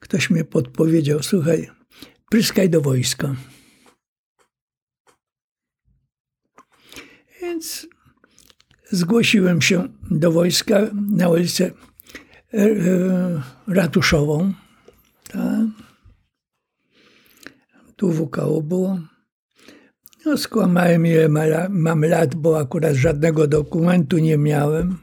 ktoś 0.00 0.30
mi 0.30 0.44
podpowiedział, 0.44 1.22
słuchaj, 1.22 1.70
pryskaj 2.30 2.70
do 2.70 2.80
wojska. 2.80 3.36
Więc 7.40 7.86
zgłosiłem 8.90 9.62
się 9.62 9.88
do 10.10 10.32
wojska 10.32 10.80
na 11.10 11.28
ulicę 11.28 11.64
e, 11.64 12.58
e, 12.58 13.42
ratuszową. 13.66 14.52
Tak. 15.28 15.66
Tu 17.96 18.12
WKO 18.12 18.62
było. 18.62 19.00
No, 20.26 20.36
skłamałem, 20.36 21.06
ile 21.06 21.28
mam 21.68 22.04
lat, 22.04 22.34
bo 22.34 22.58
akurat 22.58 22.94
żadnego 22.94 23.46
dokumentu 23.46 24.18
nie 24.18 24.38
miałem. 24.38 24.98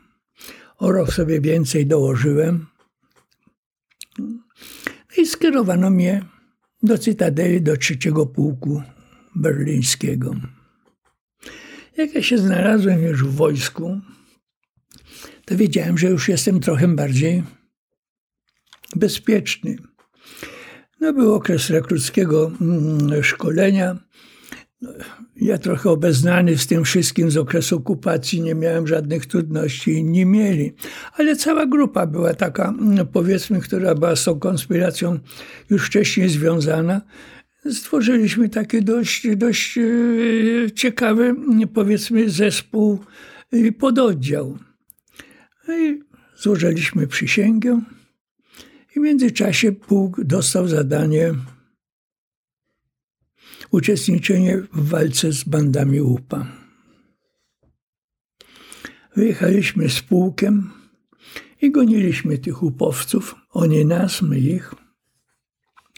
O 0.77 0.91
rok 0.91 1.13
sobie 1.13 1.41
więcej 1.41 1.87
dołożyłem. 1.87 2.65
No 4.19 5.17
I 5.17 5.25
skierowano 5.25 5.89
mnie 5.89 6.25
do 6.83 6.97
Cytadeli, 6.97 7.61
do 7.61 7.77
trzeciego 7.77 8.25
pułku 8.25 8.83
berlińskiego. 9.35 10.35
Jak 11.97 12.13
ja 12.15 12.23
się 12.23 12.37
znalazłem 12.37 13.03
już 13.03 13.23
w 13.23 13.35
wojsku, 13.35 14.01
to 15.45 15.57
wiedziałem, 15.57 15.97
że 15.97 16.07
już 16.07 16.29
jestem 16.29 16.59
trochę 16.59 16.87
bardziej 16.87 17.43
bezpieczny. 18.95 19.75
No, 20.99 21.13
był 21.13 21.33
okres 21.33 21.69
rekruckiego 21.69 22.51
mm, 22.61 23.23
szkolenia. 23.23 24.02
Ja 25.35 25.57
trochę 25.57 25.89
obeznany 25.89 26.57
z 26.57 26.67
tym 26.67 26.83
wszystkim 26.83 27.31
z 27.31 27.37
okresu 27.37 27.75
okupacji, 27.75 28.41
nie 28.41 28.55
miałem 28.55 28.87
żadnych 28.87 29.25
trudności, 29.25 29.91
inni 29.91 30.25
mieli. 30.25 30.73
Ale 31.13 31.35
cała 31.35 31.65
grupa 31.65 32.07
była 32.07 32.33
taka, 32.33 32.69
mm, 32.69 33.07
powiedzmy, 33.07 33.61
która 33.61 33.95
była 33.95 34.15
z 34.15 34.23
tą 34.23 34.39
konspiracją 34.39 35.19
już 35.69 35.85
wcześniej 35.85 36.29
związana. 36.29 37.01
Stworzyliśmy 37.71 38.49
taki 38.49 38.83
dość, 38.83 39.35
dość 39.35 39.77
e, 39.77 39.81
ciekawy, 40.71 41.35
powiedzmy, 41.73 42.29
zespół 42.29 42.99
i 43.51 43.71
pododdział. 43.71 44.57
No 45.67 45.77
i 45.77 46.03
złożyliśmy 46.37 47.07
przysięgę. 47.07 47.81
I 48.95 48.99
w 48.99 49.03
międzyczasie 49.03 49.71
pułk 49.71 50.23
dostał 50.23 50.67
zadanie 50.67 51.33
uczestniczenie 53.73 54.57
w 54.73 54.89
walce 54.89 55.31
z 55.31 55.43
bandami 55.43 56.01
UPA. 56.01 56.47
Wyjechaliśmy 59.15 59.89
z 59.89 60.01
pułkiem 60.01 60.71
i 61.61 61.71
goniliśmy 61.71 62.37
tych 62.37 62.63
upowców. 62.63 63.35
Oni 63.49 63.85
nas, 63.85 64.21
my 64.21 64.39
ich, 64.39 64.73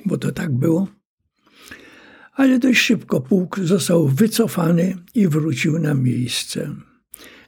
bo 0.06 0.18
to 0.18 0.32
tak 0.32 0.52
było. 0.52 0.88
Ale 2.34 2.60
dość 2.60 2.80
szybko 2.80 3.22
pułk 3.22 3.60
został 3.60 4.08
wycofany 4.08 4.98
i 5.14 5.28
wrócił 5.28 5.80
na 5.80 5.94
miejsce. 5.94 6.76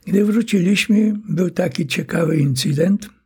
Gdy 0.06 0.26
wróciliśmy, 0.26 1.14
był 1.30 1.50
taki 1.50 1.88
ciekawy 1.88 2.38
incydent– 2.38 3.10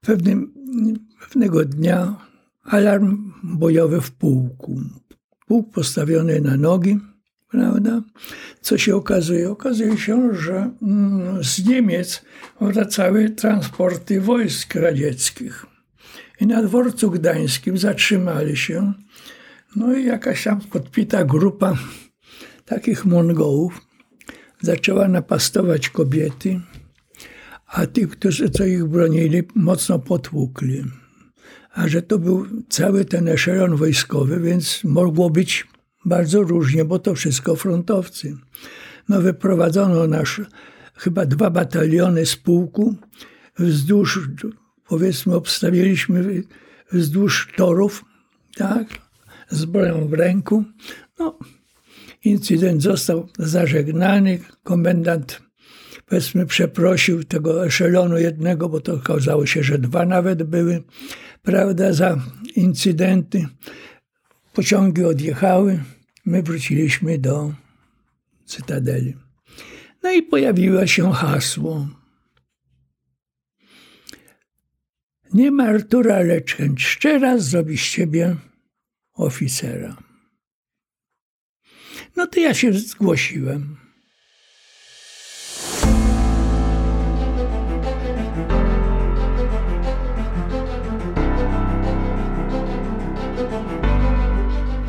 Pewnym, 0.00 0.54
pewnego 1.20 1.64
dnia 1.64 2.26
alarm 2.64 3.32
bojowy 3.42 4.00
w 4.00 4.10
pułku. 4.10 4.80
Pułk 5.46 5.72
postawiony 5.72 6.40
na 6.40 6.56
nogi, 6.56 7.00
prawda? 7.50 8.02
Co 8.60 8.78
się 8.78 8.96
okazuje? 8.96 9.50
Okazuje 9.50 9.98
się, 9.98 10.34
że 10.34 10.70
mm, 10.82 11.44
z 11.44 11.66
Niemiec 11.66 12.22
wracały 12.60 13.30
transporty 13.30 14.20
wojsk 14.20 14.74
radzieckich. 14.74 15.66
I 16.40 16.46
na 16.46 16.62
dworcu 16.62 17.10
gdańskim 17.10 17.78
zatrzymali 17.78 18.56
się. 18.56 18.92
No 19.76 19.96
i 19.96 20.04
jakaś 20.04 20.44
tam 20.44 20.60
podpita 20.60 21.24
grupa 21.24 21.76
takich 22.64 23.04
Mongołów 23.04 23.80
zaczęła 24.60 25.08
napastować 25.08 25.88
kobiety, 25.88 26.60
a 27.66 27.86
tych, 27.86 28.10
którzy 28.10 28.50
co 28.50 28.64
ich 28.64 28.84
bronili, 28.84 29.42
mocno 29.54 29.98
potłukli. 29.98 30.84
A 31.74 31.88
że 31.88 32.02
to 32.02 32.18
był 32.18 32.46
cały 32.68 33.04
ten 33.04 33.28
eszelon 33.28 33.76
wojskowy, 33.76 34.40
więc 34.40 34.84
mogło 34.84 35.30
być 35.30 35.66
bardzo 36.04 36.42
różnie, 36.42 36.84
bo 36.84 36.98
to 36.98 37.14
wszystko 37.14 37.56
frontowcy. 37.56 38.36
No 39.08 39.20
wyprowadzono 39.20 40.06
nasz 40.06 40.40
chyba 40.94 41.26
dwa 41.26 41.50
bataliony 41.50 42.26
z 42.26 42.36
pułku 42.36 42.94
wzdłuż, 43.58 44.28
powiedzmy, 44.88 45.34
obstawiliśmy 45.34 46.42
wzdłuż 46.92 47.52
torów, 47.56 48.04
tak, 48.56 48.86
z 49.50 49.64
w 50.08 50.12
ręku. 50.12 50.64
No, 51.18 51.38
incydent 52.24 52.82
został 52.82 53.28
zażegnany. 53.38 54.38
Komendant, 54.62 55.42
powiedzmy, 56.06 56.46
przeprosił 56.46 57.24
tego 57.24 57.66
eszelonu 57.66 58.18
jednego, 58.18 58.68
bo 58.68 58.80
to 58.80 58.94
okazało 58.94 59.46
się, 59.46 59.62
że 59.62 59.78
dwa 59.78 60.06
nawet 60.06 60.42
były, 60.42 60.82
prawda, 61.44 61.92
za 61.92 62.18
incydenty. 62.56 63.46
Pociągi 64.52 65.04
odjechały, 65.04 65.82
my 66.24 66.42
wróciliśmy 66.42 67.18
do 67.18 67.54
Cytadeli. 68.44 69.14
No 70.02 70.12
i 70.12 70.22
pojawiło 70.22 70.86
się 70.86 71.12
hasło. 71.12 71.88
Nie 75.32 75.50
ma 75.50 75.64
Artura, 75.64 76.20
lecz 76.20 76.54
chęć 76.54 76.84
szczera 76.84 77.38
zrobi 77.38 77.78
z 77.78 77.90
ciebie 77.90 78.36
oficera. 79.14 79.96
No 82.16 82.26
to 82.26 82.40
ja 82.40 82.54
się 82.54 82.72
zgłosiłem. 82.72 83.83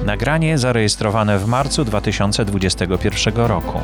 Nagranie 0.05 0.57
zarejestrowane 0.57 1.39
w 1.39 1.47
marcu 1.47 1.85
2021 1.85 3.35
roku. 3.35 3.81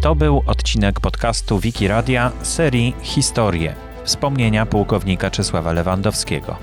To 0.00 0.14
był 0.14 0.42
odcinek 0.46 1.00
podcastu 1.00 1.58
Wiki 1.58 1.88
Radia 1.88 2.32
serii 2.42 2.94
Historie 3.02 3.74
wspomnienia 4.04 4.66
pułkownika 4.66 5.30
Czesława 5.30 5.72
Lewandowskiego. 5.72 6.56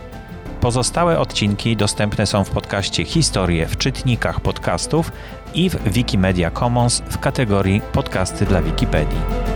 Pozostałe 0.62 1.20
odcinki 1.20 1.76
dostępne 1.76 2.26
są 2.26 2.44
w 2.44 2.50
podcaście 2.50 3.06
Historie 3.06 3.68
w 3.68 3.78
czytnikach 3.78 4.40
podcastów 4.40 5.12
i 5.54 5.70
w 5.70 5.94
Wikimedia 5.94 6.52
Commons 6.52 7.04
w 7.10 7.20
kategorii 7.20 7.82
Podcasty 7.94 8.46
dla 8.46 8.62
Wikipedii. 8.62 9.53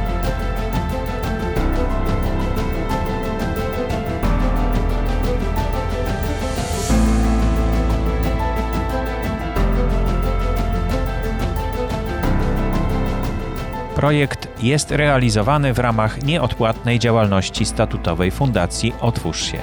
Projekt 13.98 14.64
jest 14.64 14.92
realizowany 14.92 15.74
w 15.74 15.80
ramach 15.80 16.24
nieodpłatnej 16.24 17.00
działalności 17.00 17.66
statutowej 17.66 18.32
Fundacji 18.32 18.94
Otwórz 19.02 19.52
się. 19.52 19.58